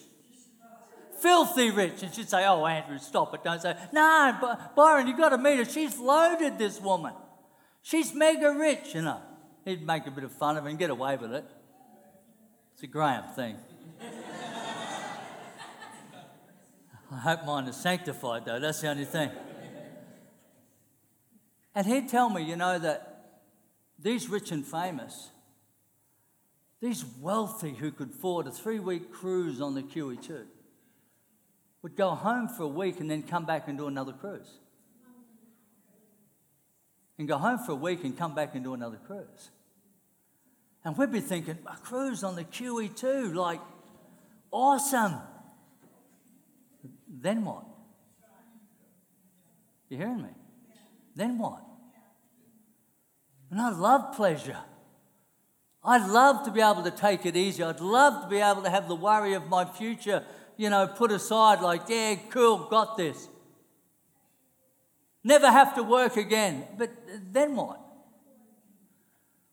Filthy 1.21 1.71
rich. 1.71 2.03
And 2.03 2.15
she'd 2.15 2.29
say, 2.29 2.47
Oh, 2.47 2.67
Andrew, 2.67 2.99
stop 2.99 3.35
it. 3.35 3.45
Don't 3.45 3.61
say, 3.61 3.77
No, 3.93 4.57
Byron, 4.77 5.07
you've 5.07 5.19
got 5.19 5.31
to 5.31 5.39
meet 5.39 5.59
her. 5.59 5.65
She's 5.65 5.99
loaded, 5.99 6.59
this 6.59 6.81
woman. 6.81 7.15
She's 7.83 8.15
mega 8.15 8.53
rich, 8.53 8.95
you 8.95 9.03
know. 9.03 9.21
He'd 9.65 9.87
make 9.87 10.07
a 10.07 10.11
bit 10.11 10.25
of 10.25 10.33
fun 10.33 10.57
of 10.57 10.65
her 10.65 10.71
and 10.71 10.79
get 10.79 10.91
away 10.91 11.17
with 11.17 11.33
it. 11.33 11.45
It's 12.75 12.83
a 12.83 12.87
Graham 12.87 13.25
thing. 13.35 13.57
I 17.13 17.19
hope 17.19 17.45
mine 17.45 17.67
is 17.67 17.77
sanctified, 17.77 18.45
though. 18.45 18.61
That's 18.61 18.81
the 18.81 18.89
only 18.89 19.05
thing. 19.05 19.31
And 21.75 21.87
he'd 21.87 22.09
tell 22.09 22.31
me, 22.31 22.43
you 22.43 22.57
know, 22.57 22.79
that 22.79 23.11
these 23.99 24.29
rich 24.29 24.51
and 24.51 24.67
famous, 24.67 25.31
these 26.81 27.05
wealthy 27.21 27.75
who 27.75 27.91
could 27.91 28.11
afford 28.11 28.47
a 28.47 28.51
three 28.51 28.79
week 28.79 29.13
cruise 29.13 29.61
on 29.61 29.75
the 29.75 29.83
QE2, 29.83 30.45
would 31.83 31.97
go 31.97 32.11
home 32.11 32.49
for 32.49 32.65
a 32.65 32.69
week 32.69 33.01
and 33.01 33.11
then 33.11 33.23
come 33.23 33.45
back 33.45 33.69
and 33.69 33.79
do 33.79 33.87
another 33.87 34.13
cruise. 34.13 34.59
And 37.19 37.29
go 37.29 37.39
home 37.39 37.59
for 37.59 37.73
a 37.73 37.77
week 37.77 38.05
and 38.05 38.17
come 38.17 38.35
back 38.35 38.55
and 38.55 38.65
do 38.65 38.75
another 38.75 38.99
cruise. 39.07 39.51
And 40.85 40.97
we'd 40.97 41.13
be 41.13 41.21
thinking, 41.21 41.59
a 41.67 41.77
cruise 41.77 42.25
on 42.25 42.37
the 42.37 42.45
QE2, 42.45 43.35
like, 43.35 43.61
awesome. 44.51 45.17
Then 47.09 47.45
what? 47.45 47.65
You 49.91 49.99
hearing 49.99 50.23
me? 50.23 50.29
Then 51.15 51.37
what? 51.39 51.63
And 53.51 53.61
I 53.61 53.71
love 53.71 54.15
pleasure. 54.15 54.57
I'd 55.83 56.09
love 56.09 56.45
to 56.45 56.51
be 56.51 56.61
able 56.61 56.85
to 56.85 56.91
take 56.91 57.27
it 57.27 57.37
easy. 57.37 57.63
I'd 57.63 57.81
love 57.81 58.23
to 58.23 58.29
be 58.29 58.39
able 58.39 58.63
to 58.63 58.71
have 58.71 58.87
the 58.87 58.95
worry 58.95 59.35
of 59.35 59.49
my 59.49 59.65
future, 59.65 60.25
you 60.61 60.69
know, 60.69 60.87
put 60.87 61.11
aside, 61.11 61.63
like, 61.63 61.89
yeah, 61.89 62.17
cool, 62.29 62.69
got 62.69 62.99
this. 62.99 63.29
Never 65.25 65.51
have 65.51 65.75
to 65.77 65.83
work 65.83 66.19
again. 66.19 66.67
But 66.77 66.91
then 67.33 67.57
what? 67.57 67.81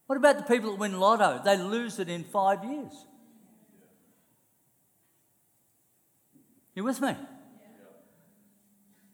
What 0.07 0.17
about 0.17 0.35
the 0.37 0.43
people 0.43 0.71
that 0.71 0.79
win 0.79 0.99
lotto? 0.99 1.41
They 1.45 1.55
lose 1.55 1.99
it 1.99 2.09
in 2.09 2.25
five 2.25 2.61
years. 2.65 2.91
You 6.75 6.83
with 6.83 6.99
me? 6.99 7.15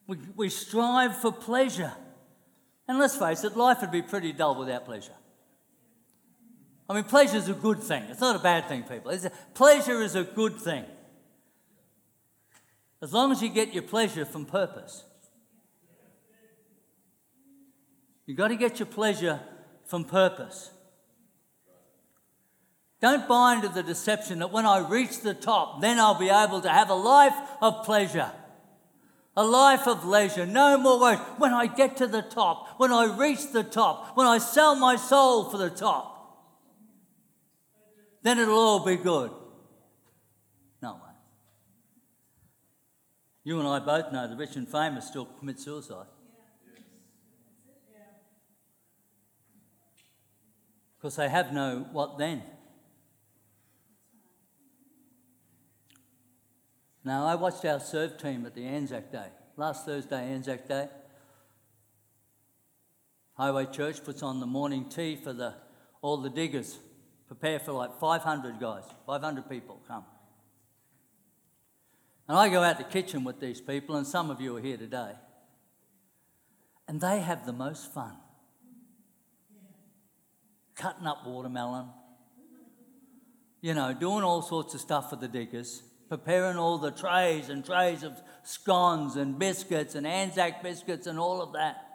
We, 0.08 0.18
we 0.36 0.50
strive 0.50 1.16
for 1.18 1.32
pleasure. 1.32 1.94
And 2.88 2.98
let's 2.98 3.16
face 3.16 3.44
it, 3.44 3.56
life 3.56 3.82
would 3.82 3.92
be 3.92 4.02
pretty 4.02 4.34
dull 4.34 4.58
without 4.58 4.86
pleasure. 4.86 5.14
I 6.90 6.96
mean, 6.96 7.04
pleasure 7.04 7.38
is 7.38 7.50
a 7.50 7.54
good 7.54 7.84
thing. 7.84 8.02
It's 8.10 8.20
not 8.20 8.36
a 8.36 8.40
bad 8.40 8.68
thing, 8.68 8.82
people. 8.82 9.12
A, 9.12 9.32
pleasure 9.54 10.02
is 10.02 10.16
a 10.16 10.24
good 10.24 10.56
thing. 10.56 10.86
As 13.04 13.12
long 13.12 13.34
as 13.34 13.42
you 13.42 13.50
get 13.50 13.74
your 13.74 13.84
pleasure 13.84 14.24
from 14.24 14.46
purpose. 14.46 15.04
You've 18.26 18.38
got 18.38 18.48
to 18.48 18.56
get 18.56 18.80
your 18.80 18.86
pleasure 18.86 19.42
from 19.86 20.06
purpose. 20.06 20.72
Don't 23.02 23.28
buy 23.28 23.56
into 23.56 23.68
the 23.68 23.84
deception 23.84 24.40
that 24.40 24.54
when 24.54 24.66
I 24.66 24.88
reach 24.88 25.20
the 25.20 25.34
top, 25.34 25.82
then 25.82 26.00
I'll 26.00 26.18
be 26.18 26.30
able 26.30 26.62
to 26.62 26.70
have 26.70 26.90
a 26.90 26.96
life 26.96 27.36
of 27.62 27.84
pleasure, 27.84 28.32
a 29.36 29.44
life 29.44 29.86
of 29.86 30.06
leisure, 30.06 30.46
no 30.46 30.78
more 30.78 30.98
worries. 30.98 31.20
When 31.38 31.52
I 31.52 31.68
get 31.68 31.98
to 31.98 32.08
the 32.08 32.22
top, 32.22 32.80
when 32.80 32.94
I 32.94 33.18
reach 33.18 33.52
the 33.52 33.66
top, 33.66 34.16
when 34.16 34.28
I 34.28 34.38
sell 34.38 34.76
my 34.78 34.96
soul 34.96 35.50
for 35.50 35.58
the 35.58 35.70
top, 35.70 36.40
then 38.22 38.40
it'll 38.40 38.58
all 38.58 38.86
be 38.86 38.96
good. 38.96 39.32
No 40.82 40.94
way. 40.94 41.14
You 43.44 43.60
and 43.60 43.68
I 43.68 43.80
both 43.80 44.12
know 44.12 44.28
the 44.28 44.36
rich 44.36 44.56
and 44.56 44.68
famous 44.68 45.08
still 45.08 45.26
commit 45.26 45.60
suicide. 45.60 46.06
Because 50.98 51.18
they 51.18 51.28
have 51.28 51.52
no 51.52 51.86
what 51.92 52.18
then? 52.18 52.44
Now, 57.04 57.26
I 57.26 57.36
watched 57.36 57.66
our 57.66 57.82
serve 57.82 58.18
team 58.18 58.46
at 58.46 58.56
the 58.56 58.66
Anzac 58.66 59.12
Day, 59.12 59.28
last 59.58 59.86
Thursday, 59.86 60.24
Anzac 60.32 60.70
Day. 60.70 60.88
Highway 63.34 63.66
Church 63.66 64.02
puts 64.02 64.24
on 64.24 64.40
the 64.40 64.46
morning 64.46 64.88
tea 64.88 65.18
for 65.18 65.34
the, 65.34 65.56
all 66.02 66.18
the 66.18 66.30
diggers. 66.30 66.78
Prepare 67.28 67.60
for 67.60 67.74
like 67.74 68.00
500 68.00 68.58
guys, 68.58 68.84
500 69.06 69.50
people 69.50 69.82
come. 69.86 70.06
And 72.34 72.40
I 72.40 72.50
go 72.50 72.64
out 72.64 72.80
the 72.80 72.84
kitchen 72.84 73.24
with 73.24 73.40
these 73.40 73.62
people, 73.62 73.96
and 73.96 74.08
some 74.08 74.32
of 74.32 74.42
you 74.42 74.58
are 74.58 74.60
here 74.60 74.76
today. 74.76 75.12
And 76.88 77.00
they 77.00 77.20
have 77.20 77.46
the 77.46 77.54
most 77.54 77.94
fun. 77.94 78.18
Cutting 80.74 81.06
up 81.06 81.28
watermelon, 81.28 81.90
you 83.62 83.76
know, 83.76 83.94
doing 83.94 84.24
all 84.24 84.42
sorts 84.42 84.74
of 84.74 84.82
stuff 84.82 85.12
for 85.12 85.16
the 85.16 85.28
diggers 85.28 85.84
preparing 86.10 86.58
all 86.58 86.80
the 86.80 86.90
trays 86.90 87.50
and 87.50 87.64
trays 87.64 88.02
of 88.02 88.20
scones 88.42 89.16
and 89.16 89.38
biscuits 89.38 89.94
and 89.94 90.08
Anzac 90.08 90.64
biscuits 90.64 91.06
and 91.06 91.20
all 91.20 91.40
of 91.40 91.54
that. 91.54 91.86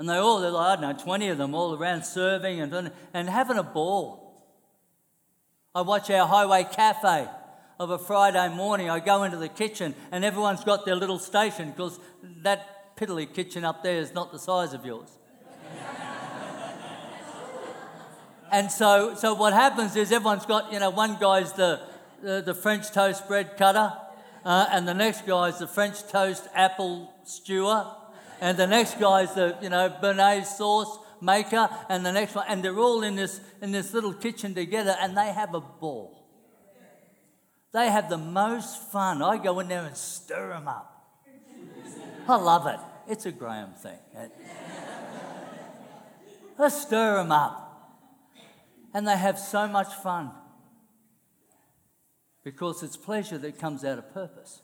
And 0.00 0.08
they 0.08 0.16
all, 0.16 0.40
they're 0.40 0.50
like, 0.50 0.78
I 0.78 0.82
don't 0.82 0.96
know, 0.96 1.04
20 1.04 1.28
of 1.28 1.38
them 1.38 1.54
all 1.54 1.76
around 1.76 2.04
serving 2.04 2.60
and, 2.60 2.90
and 3.12 3.30
having 3.30 3.56
a 3.56 3.62
ball. 3.62 4.48
I 5.76 5.82
watch 5.82 6.10
our 6.10 6.26
highway 6.26 6.66
cafe 6.72 7.28
of 7.78 7.90
a 7.90 7.98
Friday 7.98 8.48
morning. 8.54 8.90
I 8.90 9.00
go 9.00 9.24
into 9.24 9.36
the 9.36 9.48
kitchen 9.48 9.94
and 10.12 10.24
everyone's 10.24 10.64
got 10.64 10.84
their 10.84 10.96
little 10.96 11.18
station 11.18 11.70
because 11.70 11.98
that 12.42 12.96
piddly 12.96 13.32
kitchen 13.32 13.64
up 13.64 13.82
there 13.82 13.98
is 13.98 14.14
not 14.14 14.32
the 14.32 14.38
size 14.38 14.72
of 14.72 14.84
yours. 14.84 15.10
and 18.52 18.70
so, 18.70 19.14
so 19.14 19.34
what 19.34 19.52
happens 19.52 19.96
is 19.96 20.12
everyone's 20.12 20.46
got, 20.46 20.72
you 20.72 20.78
know, 20.78 20.90
one 20.90 21.16
guy's 21.20 21.52
the, 21.52 21.80
the, 22.22 22.40
the 22.40 22.54
French 22.54 22.90
toast 22.90 23.26
bread 23.28 23.56
cutter, 23.56 23.92
uh, 24.44 24.66
and 24.70 24.88
the 24.88 24.94
next 24.94 25.26
guy 25.26 25.48
is 25.48 25.58
the 25.58 25.66
French 25.66 26.06
toast 26.08 26.48
apple 26.54 27.12
stewer, 27.24 27.86
and 28.40 28.56
the 28.56 28.66
next 28.66 28.98
guy 28.98 29.22
is 29.22 29.34
the 29.34 29.56
you 29.62 29.68
know 29.68 29.88
béarnaise 30.02 30.46
sauce 30.46 30.98
maker, 31.20 31.68
and 31.88 32.04
the 32.04 32.12
next 32.12 32.34
one, 32.34 32.44
and 32.48 32.62
they're 32.62 32.78
all 32.78 33.02
in 33.02 33.16
this 33.16 33.40
in 33.62 33.72
this 33.72 33.92
little 33.92 34.12
kitchen 34.12 34.54
together, 34.54 34.96
and 35.00 35.16
they 35.16 35.32
have 35.32 35.54
a 35.54 35.60
ball. 35.60 36.23
They 37.74 37.90
have 37.90 38.08
the 38.08 38.18
most 38.18 38.92
fun. 38.92 39.20
I 39.20 39.36
go 39.36 39.58
in 39.58 39.66
there 39.66 39.84
and 39.84 39.96
stir 39.96 40.50
them 40.50 40.68
up. 40.68 41.08
I 42.28 42.36
love 42.36 42.68
it. 42.68 42.78
It's 43.10 43.26
a 43.26 43.32
Graham 43.32 43.72
thing. 43.72 43.98
I 46.56 46.68
stir 46.68 47.16
them 47.16 47.32
up, 47.32 47.98
and 48.94 49.08
they 49.08 49.16
have 49.16 49.40
so 49.40 49.66
much 49.66 49.92
fun 49.92 50.30
because 52.44 52.84
it's 52.84 52.96
pleasure 52.96 53.38
that 53.38 53.58
comes 53.58 53.84
out 53.84 53.98
of 53.98 54.14
purpose. 54.14 54.62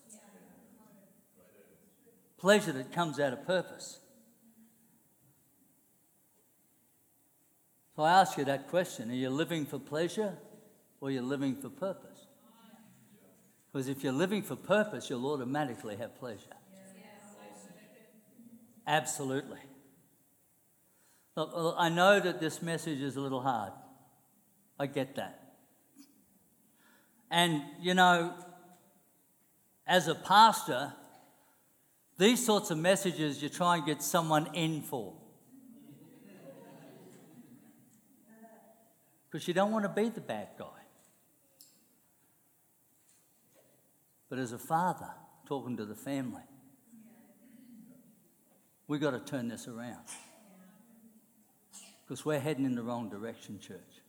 Pleasure 2.38 2.72
that 2.72 2.92
comes 2.92 3.18
out 3.18 3.32
of 3.32 3.44
purpose. 3.44 3.98
So 7.96 8.04
I 8.04 8.20
ask 8.20 8.38
you 8.38 8.44
that 8.44 8.68
question 8.68 9.10
Are 9.10 9.14
you 9.14 9.30
living 9.30 9.66
for 9.66 9.80
pleasure 9.80 10.38
or 11.00 11.08
are 11.08 11.10
you 11.10 11.22
living 11.22 11.56
for 11.56 11.70
purpose? 11.70 12.09
Because 13.72 13.88
if 13.88 14.02
you're 14.02 14.12
living 14.12 14.42
for 14.42 14.56
purpose, 14.56 15.08
you'll 15.08 15.26
automatically 15.26 15.96
have 15.96 16.18
pleasure. 16.18 16.56
Absolutely. 18.86 19.60
Look, 21.36 21.74
I 21.78 21.88
know 21.88 22.18
that 22.18 22.40
this 22.40 22.60
message 22.60 23.00
is 23.00 23.16
a 23.16 23.20
little 23.20 23.40
hard. 23.40 23.72
I 24.78 24.86
get 24.86 25.14
that. 25.16 25.54
And, 27.30 27.62
you 27.80 27.94
know, 27.94 28.34
as 29.86 30.08
a 30.08 30.14
pastor, 30.16 30.92
these 32.18 32.44
sorts 32.44 32.70
of 32.70 32.78
messages 32.78 33.40
you 33.40 33.48
try 33.48 33.76
and 33.76 33.86
get 33.86 34.02
someone 34.02 34.54
in 34.54 34.82
for. 34.82 35.14
Because 39.30 39.46
you 39.46 39.54
don't 39.54 39.70
want 39.70 39.84
to 39.84 39.88
be 39.88 40.08
the 40.08 40.20
bad 40.20 40.48
guy. 40.58 40.79
But 44.30 44.38
as 44.38 44.52
a 44.52 44.58
father, 44.58 45.10
talking 45.46 45.76
to 45.76 45.84
the 45.84 45.96
family, 45.96 46.44
we've 48.86 49.00
got 49.00 49.10
to 49.10 49.18
turn 49.18 49.48
this 49.48 49.66
around. 49.66 50.04
Because 52.06 52.24
we're 52.24 52.40
heading 52.40 52.64
in 52.64 52.76
the 52.76 52.82
wrong 52.82 53.10
direction, 53.10 53.58
church. 53.58 54.00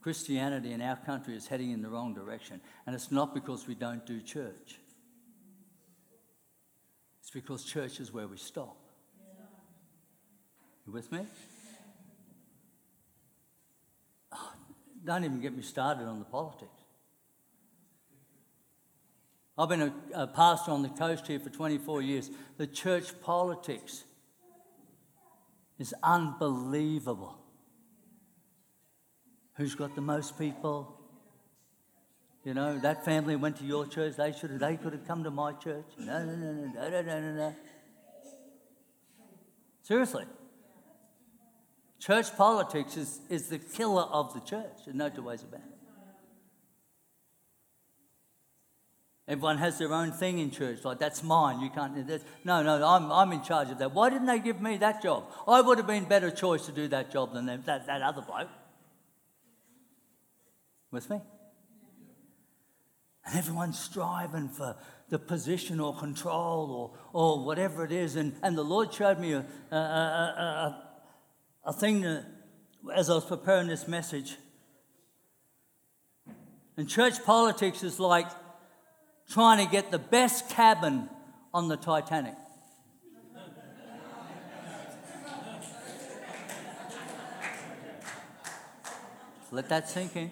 Christianity 0.00 0.72
in 0.72 0.80
our 0.80 0.96
country 0.96 1.36
is 1.36 1.48
heading 1.48 1.70
in 1.70 1.82
the 1.82 1.90
wrong 1.90 2.14
direction. 2.14 2.60
And 2.86 2.94
it's 2.94 3.12
not 3.12 3.34
because 3.34 3.66
we 3.66 3.74
don't 3.74 4.06
do 4.06 4.20
church, 4.22 4.78
it's 7.20 7.30
because 7.30 7.64
church 7.64 8.00
is 8.00 8.12
where 8.12 8.26
we 8.26 8.38
stop. 8.38 8.76
You 10.86 10.92
with 10.92 11.10
me? 11.10 11.26
Oh, 14.32 14.52
don't 15.04 15.24
even 15.24 15.40
get 15.40 15.54
me 15.54 15.62
started 15.62 16.04
on 16.04 16.20
the 16.20 16.24
politics. 16.24 16.75
I've 19.58 19.70
been 19.70 19.82
a, 19.82 19.94
a, 20.14 20.26
pastor 20.26 20.70
on 20.70 20.82
the 20.82 20.90
coast 20.90 21.26
here 21.26 21.40
for 21.40 21.48
24 21.48 22.02
years. 22.02 22.30
The 22.58 22.66
church 22.66 23.18
politics 23.22 24.04
is 25.78 25.94
unbelievable. 26.02 27.38
Who's 29.54 29.74
got 29.74 29.94
the 29.94 30.02
most 30.02 30.38
people? 30.38 31.00
You 32.44 32.52
know, 32.52 32.78
that 32.78 33.04
family 33.04 33.34
went 33.34 33.56
to 33.56 33.64
your 33.64 33.86
church. 33.86 34.16
They 34.16 34.32
should 34.32 34.50
have, 34.50 34.60
they 34.60 34.76
could 34.76 34.92
have 34.92 35.06
come 35.06 35.24
to 35.24 35.30
my 35.30 35.52
church. 35.52 35.86
No, 35.98 36.24
no, 36.24 36.36
no, 36.36 36.52
no, 36.52 36.72
no, 36.74 37.02
no, 37.02 37.20
no, 37.20 37.34
no. 37.34 37.56
Seriously. 39.82 40.24
Church 41.98 42.36
politics 42.36 42.96
is, 42.98 43.20
is 43.30 43.48
the 43.48 43.58
killer 43.58 44.02
of 44.02 44.34
the 44.34 44.40
church. 44.40 44.84
There's 44.84 44.96
no 44.96 45.08
two 45.08 45.22
ways 45.22 45.42
about 45.42 45.60
it. 45.60 45.75
Everyone 49.28 49.58
has 49.58 49.76
their 49.78 49.92
own 49.92 50.12
thing 50.12 50.38
in 50.38 50.52
church, 50.52 50.84
like 50.84 51.00
that's 51.00 51.24
mine. 51.24 51.60
You 51.60 51.68
can't. 51.70 51.96
No, 52.44 52.62
no, 52.62 52.86
I'm, 52.86 53.10
I'm 53.10 53.32
in 53.32 53.42
charge 53.42 53.70
of 53.70 53.78
that. 53.78 53.92
Why 53.92 54.08
didn't 54.08 54.26
they 54.26 54.38
give 54.38 54.60
me 54.60 54.76
that 54.76 55.02
job? 55.02 55.24
I 55.48 55.60
would 55.60 55.78
have 55.78 55.86
been 55.86 56.04
better 56.04 56.30
choice 56.30 56.66
to 56.66 56.72
do 56.72 56.86
that 56.88 57.10
job 57.10 57.34
than 57.34 57.46
that, 57.46 57.66
that 57.66 58.02
other 58.02 58.22
bloke. 58.22 58.48
With 60.92 61.10
me? 61.10 61.20
And 63.24 63.36
everyone's 63.36 63.80
striving 63.80 64.48
for 64.48 64.76
the 65.08 65.18
position 65.18 65.80
or 65.80 65.96
control 65.96 66.94
or, 67.12 67.20
or 67.38 67.44
whatever 67.44 67.84
it 67.84 67.90
is. 67.90 68.14
And, 68.14 68.36
and 68.44 68.56
the 68.56 68.62
Lord 68.62 68.94
showed 68.94 69.18
me 69.18 69.32
a, 69.32 69.44
a, 69.72 69.76
a, 69.76 70.84
a 71.64 71.72
thing 71.72 72.02
that, 72.02 72.24
as 72.94 73.10
I 73.10 73.14
was 73.14 73.24
preparing 73.24 73.66
this 73.66 73.88
message. 73.88 74.36
And 76.76 76.88
church 76.88 77.24
politics 77.24 77.82
is 77.82 77.98
like 77.98 78.28
trying 79.28 79.64
to 79.64 79.70
get 79.70 79.90
the 79.90 79.98
best 79.98 80.48
cabin 80.48 81.08
on 81.52 81.68
the 81.68 81.76
Titanic. 81.76 82.34
Let 89.52 89.68
that 89.68 89.88
sink 89.88 90.16
in. 90.16 90.30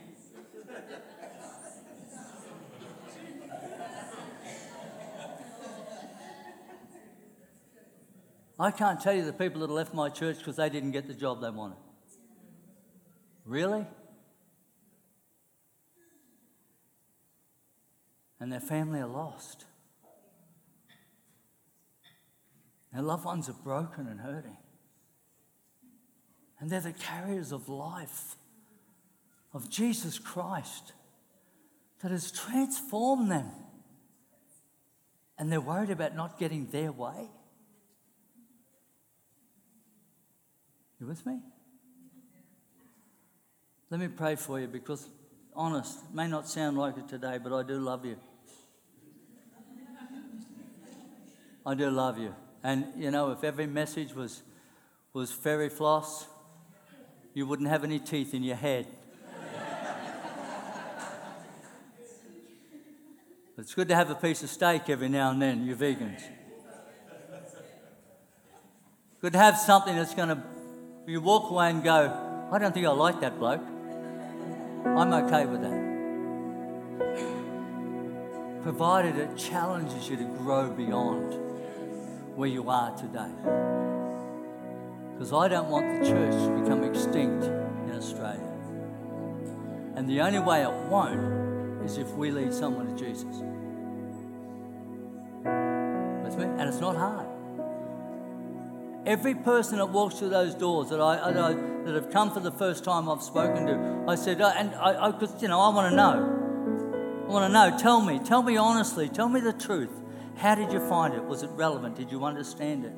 I 8.59 8.71
can't 8.71 9.01
tell 9.01 9.15
you 9.15 9.25
the 9.25 9.33
people 9.33 9.61
that 9.63 9.71
left 9.71 9.95
my 9.95 10.09
church 10.09 10.39
because 10.39 10.57
they 10.57 10.69
didn't 10.69 10.93
get 10.93 11.09
the 11.09 11.15
job 11.15 11.41
they 11.41 11.51
wanted. 11.51 11.79
Really? 13.45 13.87
And 18.45 18.53
their 18.53 18.61
family 18.61 19.01
are 19.01 19.07
lost. 19.07 19.65
Their 22.93 23.01
loved 23.01 23.25
ones 23.25 23.49
are 23.49 23.55
broken 23.55 24.07
and 24.07 24.21
hurting. 24.21 24.59
And 26.61 26.69
they're 26.69 26.83
the 26.83 26.93
carriers 26.93 27.53
of 27.53 27.71
life, 27.71 28.37
of 29.55 29.71
Jesus 29.71 30.19
Christ, 30.19 30.93
that 32.03 32.11
has 32.11 32.31
transformed 32.31 33.31
them. 33.31 33.51
And 35.39 35.51
they're 35.51 35.59
worried 35.59 35.89
about 35.89 36.15
not 36.15 36.39
getting 36.39 36.67
their 36.67 36.93
way. 36.93 37.31
You 41.01 41.07
with 41.07 41.25
me? 41.25 41.39
Let 43.89 44.01
me 44.01 44.09
pray 44.09 44.37
for 44.37 44.61
you 44.61 44.67
because, 44.67 45.09
honest, 45.57 46.01
it 46.11 46.15
may 46.15 46.29
not 46.29 46.47
sound 46.47 46.77
like 46.77 46.99
it 46.99 47.09
today, 47.09 47.39
but 47.43 47.55
I 47.55 47.63
do 47.63 47.79
love 47.79 48.05
you. 48.05 48.19
I 51.67 51.75
do 51.75 51.91
love 51.91 52.19
you. 52.19 52.35
And, 52.63 52.87
you 52.97 53.11
know, 53.11 53.31
if 53.31 53.43
every 53.43 53.67
message 53.67 54.15
was, 54.15 54.43
was 55.13 55.33
fairy 55.33 55.69
floss, 55.69 56.27
you 57.33 57.47
wouldn't 57.47 57.69
have 57.69 57.85
any 57.85 57.99
teeth 57.99 58.35
in 58.35 58.43
your 58.43 58.57
head. 58.57 58.87
it's 63.59 63.75
good 63.75 63.89
to 63.89 63.95
have 63.95 64.11
a 64.11 64.15
piece 64.15 64.43
of 64.43 64.51
steak 64.51 64.91
every 64.91 65.09
now 65.09 65.31
and 65.31 65.41
then, 65.41 65.65
you 65.65 65.75
vegans. 65.75 66.23
Good 69.21 69.33
to 69.33 69.39
have 69.39 69.57
something 69.59 69.97
that's 69.97 70.15
going 70.15 70.29
to, 70.29 70.43
you 71.07 71.21
walk 71.21 71.51
away 71.51 71.71
and 71.71 71.83
go, 71.83 72.49
I 72.53 72.59
don't 72.59 72.73
think 72.73 72.87
I 72.87 72.91
like 72.91 73.21
that 73.21 73.39
bloke. 73.39 73.63
I'm 74.85 75.13
okay 75.13 75.47
with 75.47 75.63
that. 75.63 75.95
Provided 78.63 79.17
it 79.17 79.37
challenges 79.37 80.09
you 80.09 80.17
to 80.17 80.25
grow 80.25 80.71
beyond 80.71 81.44
where 82.37 82.49
you 82.49 82.69
are 82.69 82.97
today. 82.97 83.31
Because 85.13 85.33
I 85.33 85.49
don't 85.49 85.69
want 85.69 85.87
the 85.87 86.09
church 86.09 86.33
to 86.33 86.61
become 86.61 86.83
extinct 86.83 87.45
in 87.45 87.93
Australia. 87.95 88.41
And 89.95 90.09
the 90.09 90.21
only 90.21 90.41
way 90.41 90.63
it 90.63 90.73
won't 90.89 91.85
is 91.85 91.99
if 91.99 92.11
we 92.15 92.31
lead 92.33 92.53
someone 92.53 92.97
to 92.97 93.05
Jesus. 93.05 93.43
With 96.25 96.39
me? 96.39 96.45
And 96.45 96.63
it's 96.63 96.81
not 96.81 96.97
hard. 96.97 97.27
Every 99.07 99.35
person 99.35 99.79
that 99.79 99.87
walks 99.87 100.19
through 100.19 100.31
those 100.31 100.55
doors 100.55 100.89
that 100.89 101.01
I, 101.01 101.31
that, 101.31 101.45
I, 101.45 101.53
that 101.85 101.95
have 101.95 102.11
come 102.11 102.33
for 102.33 102.41
the 102.41 102.51
first 102.51 102.85
time 102.85 103.09
I've 103.09 103.23
spoken 103.23 103.67
to, 103.67 104.05
I 104.09 104.15
said, 104.15 104.41
uh, 104.41 104.53
and 104.57 104.75
I, 104.75 104.93
I 104.93 105.21
you 105.41 105.49
know, 105.49 105.61
I 105.61 105.69
want 105.69 105.91
to 105.91 105.97
know. 105.97 107.25
I 107.29 107.31
want 107.31 107.47
to 107.47 107.53
know. 107.53 107.79
Tell 107.79 108.01
me. 108.01 108.19
Tell 108.19 108.43
me 108.43 108.57
honestly. 108.57 109.09
Tell 109.09 109.29
me 109.29 109.41
the 109.41 109.53
truth. 109.53 110.04
How 110.37 110.55
did 110.55 110.73
you 110.73 110.81
find 110.81 111.15
it? 111.15 111.25
Was 111.25 111.43
it 111.43 111.51
relevant? 111.51 111.97
Did 111.97 112.11
you 112.11 112.25
understand 112.25 112.85
it? 112.85 112.93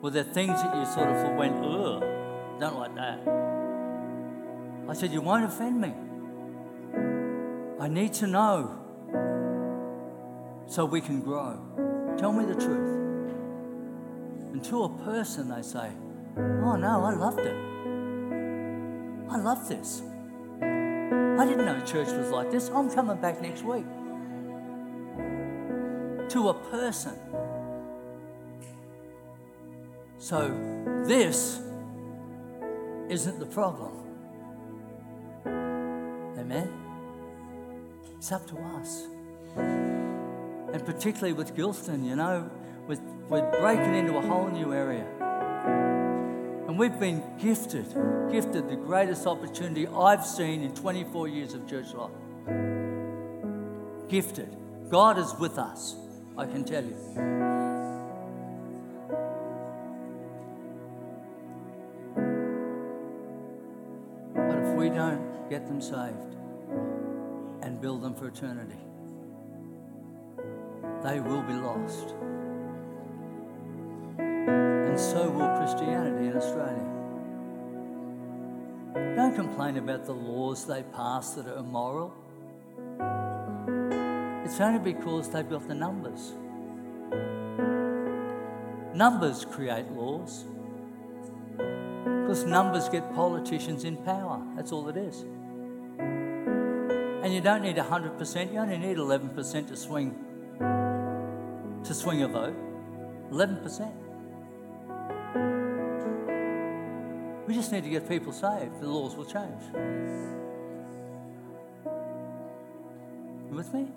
Were 0.00 0.10
there 0.10 0.24
things 0.24 0.60
that 0.62 0.74
you 0.76 0.84
sort 0.84 1.08
of 1.08 1.36
went, 1.36 1.56
ugh, 1.64 2.02
don't 2.60 2.78
like 2.78 2.94
that? 2.94 3.20
I 4.88 4.94
said, 4.94 5.12
You 5.12 5.20
won't 5.20 5.44
offend 5.44 5.80
me. 5.80 5.92
I 7.80 7.88
need 7.88 8.12
to 8.14 8.26
know 8.26 8.78
so 10.66 10.84
we 10.84 11.00
can 11.00 11.20
grow. 11.20 11.58
Tell 12.18 12.32
me 12.32 12.44
the 12.44 12.54
truth. 12.54 12.98
And 14.52 14.62
to 14.64 14.84
a 14.84 14.88
person, 15.04 15.48
they 15.48 15.62
say, 15.62 15.90
Oh 16.36 16.76
no, 16.76 17.04
I 17.04 17.14
loved 17.14 17.40
it. 17.40 17.56
I 19.30 19.38
love 19.38 19.68
this. 19.68 20.02
I 20.60 21.46
didn't 21.46 21.64
know 21.64 21.80
church 21.84 22.08
was 22.08 22.30
like 22.30 22.50
this. 22.50 22.68
I'm 22.68 22.90
coming 22.90 23.16
back 23.20 23.40
next 23.40 23.64
week 23.64 23.86
to 26.32 26.48
a 26.48 26.54
person. 26.54 27.18
So, 30.18 30.48
this 31.06 31.60
isn't 33.10 33.38
the 33.38 33.46
problem. 33.46 33.92
Amen? 35.44 36.72
It's 38.16 38.32
up 38.32 38.46
to 38.46 38.56
us. 38.78 39.08
And 39.56 40.86
particularly 40.86 41.34
with 41.34 41.54
Gilston, 41.54 42.06
you 42.06 42.16
know, 42.16 42.50
with, 42.86 43.00
we're 43.28 43.50
breaking 43.60 43.94
into 43.94 44.16
a 44.16 44.22
whole 44.22 44.48
new 44.48 44.72
area. 44.72 45.06
And 46.66 46.78
we've 46.78 46.98
been 46.98 47.22
gifted, 47.38 47.86
gifted 48.30 48.70
the 48.70 48.76
greatest 48.76 49.26
opportunity 49.26 49.86
I've 49.86 50.24
seen 50.24 50.62
in 50.62 50.74
24 50.74 51.28
years 51.28 51.52
of 51.52 51.68
church 51.68 51.92
life. 51.92 52.10
Gifted. 54.08 54.56
God 54.88 55.18
is 55.18 55.34
with 55.38 55.58
us. 55.58 55.96
I 56.36 56.46
can 56.46 56.64
tell 56.64 56.82
you. 56.82 56.96
But 64.34 64.58
if 64.58 64.74
we 64.76 64.88
don't 64.88 65.50
get 65.50 65.66
them 65.66 65.80
saved 65.80 66.36
and 67.62 67.80
build 67.80 68.02
them 68.02 68.14
for 68.14 68.28
eternity, 68.28 68.80
they 71.02 71.20
will 71.20 71.42
be 71.42 71.52
lost. 71.52 72.14
And 74.18 74.98
so 74.98 75.30
will 75.30 75.54
Christianity 75.58 76.28
in 76.28 76.36
Australia. 76.36 76.88
Don't 79.16 79.34
complain 79.34 79.76
about 79.76 80.06
the 80.06 80.12
laws 80.14 80.66
they 80.66 80.82
pass 80.82 81.34
that 81.34 81.46
are 81.46 81.58
immoral. 81.58 82.14
It's 84.52 84.60
only 84.60 84.80
because 84.80 85.30
they've 85.30 85.48
got 85.48 85.66
the 85.66 85.74
numbers. 85.74 86.34
Numbers 88.94 89.46
create 89.46 89.90
laws. 89.92 90.44
Because 91.56 92.44
numbers 92.44 92.90
get 92.90 93.14
politicians 93.14 93.84
in 93.84 93.96
power. 93.96 94.42
That's 94.54 94.70
all 94.70 94.86
it 94.90 94.98
is. 94.98 95.24
And 95.98 97.32
you 97.32 97.40
don't 97.40 97.62
need 97.62 97.76
100%, 97.76 98.52
you 98.52 98.58
only 98.58 98.76
need 98.76 98.98
11% 98.98 99.68
to 99.68 99.74
swing 99.74 100.14
to 100.58 101.94
swing 101.94 102.22
a 102.22 102.28
vote. 102.28 102.54
11%. 103.30 103.90
We 107.48 107.54
just 107.54 107.72
need 107.72 107.84
to 107.84 107.90
get 107.90 108.06
people 108.06 108.34
saved. 108.34 108.82
The 108.82 108.86
laws 108.86 109.16
will 109.16 109.24
change. 109.24 109.62
You 113.48 113.56
with 113.56 113.72
me? 113.72 113.88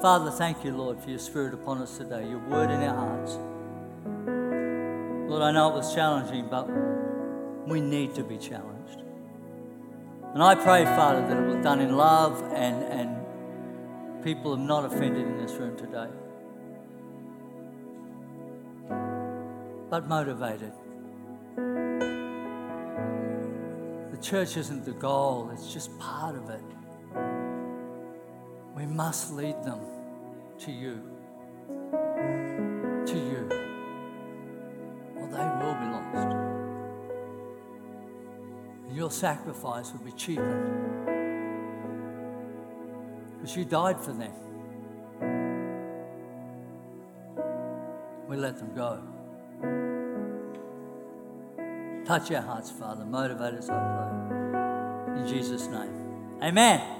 Father, 0.00 0.30
thank 0.30 0.64
you, 0.64 0.74
Lord, 0.74 0.98
for 1.00 1.10
your 1.10 1.18
spirit 1.18 1.52
upon 1.52 1.82
us 1.82 1.98
today, 1.98 2.26
your 2.26 2.38
word 2.38 2.70
in 2.70 2.80
our 2.80 2.96
hearts. 2.96 3.38
Lord, 5.30 5.42
I 5.42 5.52
know 5.52 5.68
it 5.68 5.74
was 5.74 5.94
challenging, 5.94 6.48
but 6.48 6.66
we 7.68 7.80
need 7.80 8.14
to 8.14 8.24
be 8.24 8.38
challenged. 8.38 9.02
And 10.32 10.42
I 10.42 10.54
pray, 10.54 10.84
Father, 10.84 11.20
that 11.28 11.36
it 11.36 11.46
was 11.46 11.62
done 11.62 11.80
in 11.80 11.96
love 11.96 12.42
and, 12.54 12.82
and 12.84 14.24
people 14.24 14.54
are 14.54 14.56
not 14.56 14.86
offended 14.86 15.26
in 15.26 15.36
this 15.36 15.52
room 15.52 15.76
today, 15.76 16.08
but 19.90 20.08
motivated. 20.08 20.72
The 24.10 24.18
church 24.22 24.56
isn't 24.56 24.84
the 24.84 24.92
goal, 24.92 25.50
it's 25.52 25.72
just 25.72 25.96
part 25.98 26.36
of 26.36 26.48
it. 26.48 26.62
We 28.80 28.86
must 28.86 29.32
lead 29.34 29.62
them 29.62 29.78
to 30.60 30.72
you. 30.72 31.02
To 33.04 33.14
you. 33.14 33.46
Or 35.16 35.26
they 35.28 35.48
will 35.60 35.74
be 35.74 35.84
lost. 35.84 36.34
And 38.88 38.96
your 38.96 39.10
sacrifice 39.10 39.92
will 39.92 40.02
be 40.02 40.12
cheapened. 40.12 41.06
Because 43.34 43.54
you 43.54 43.66
died 43.66 44.00
for 44.00 44.12
them. 44.12 44.32
We 48.30 48.38
let 48.38 48.56
them 48.56 48.74
go. 48.74 49.02
Touch 52.06 52.32
our 52.32 52.40
hearts, 52.40 52.70
Father. 52.70 53.04
Motivate 53.04 53.58
us, 53.58 53.68
I 53.68 53.74
pray. 53.76 55.20
In 55.20 55.28
Jesus' 55.28 55.66
name. 55.66 55.92
Amen. 56.42 56.99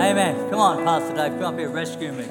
Amen. 0.00 0.50
Come 0.50 0.60
on, 0.60 0.84
Pastor 0.84 1.14
Dave. 1.14 1.32
Come 1.32 1.54
up 1.54 1.58
here, 1.58 1.68
rescue 1.68 2.12
me. 2.12 2.28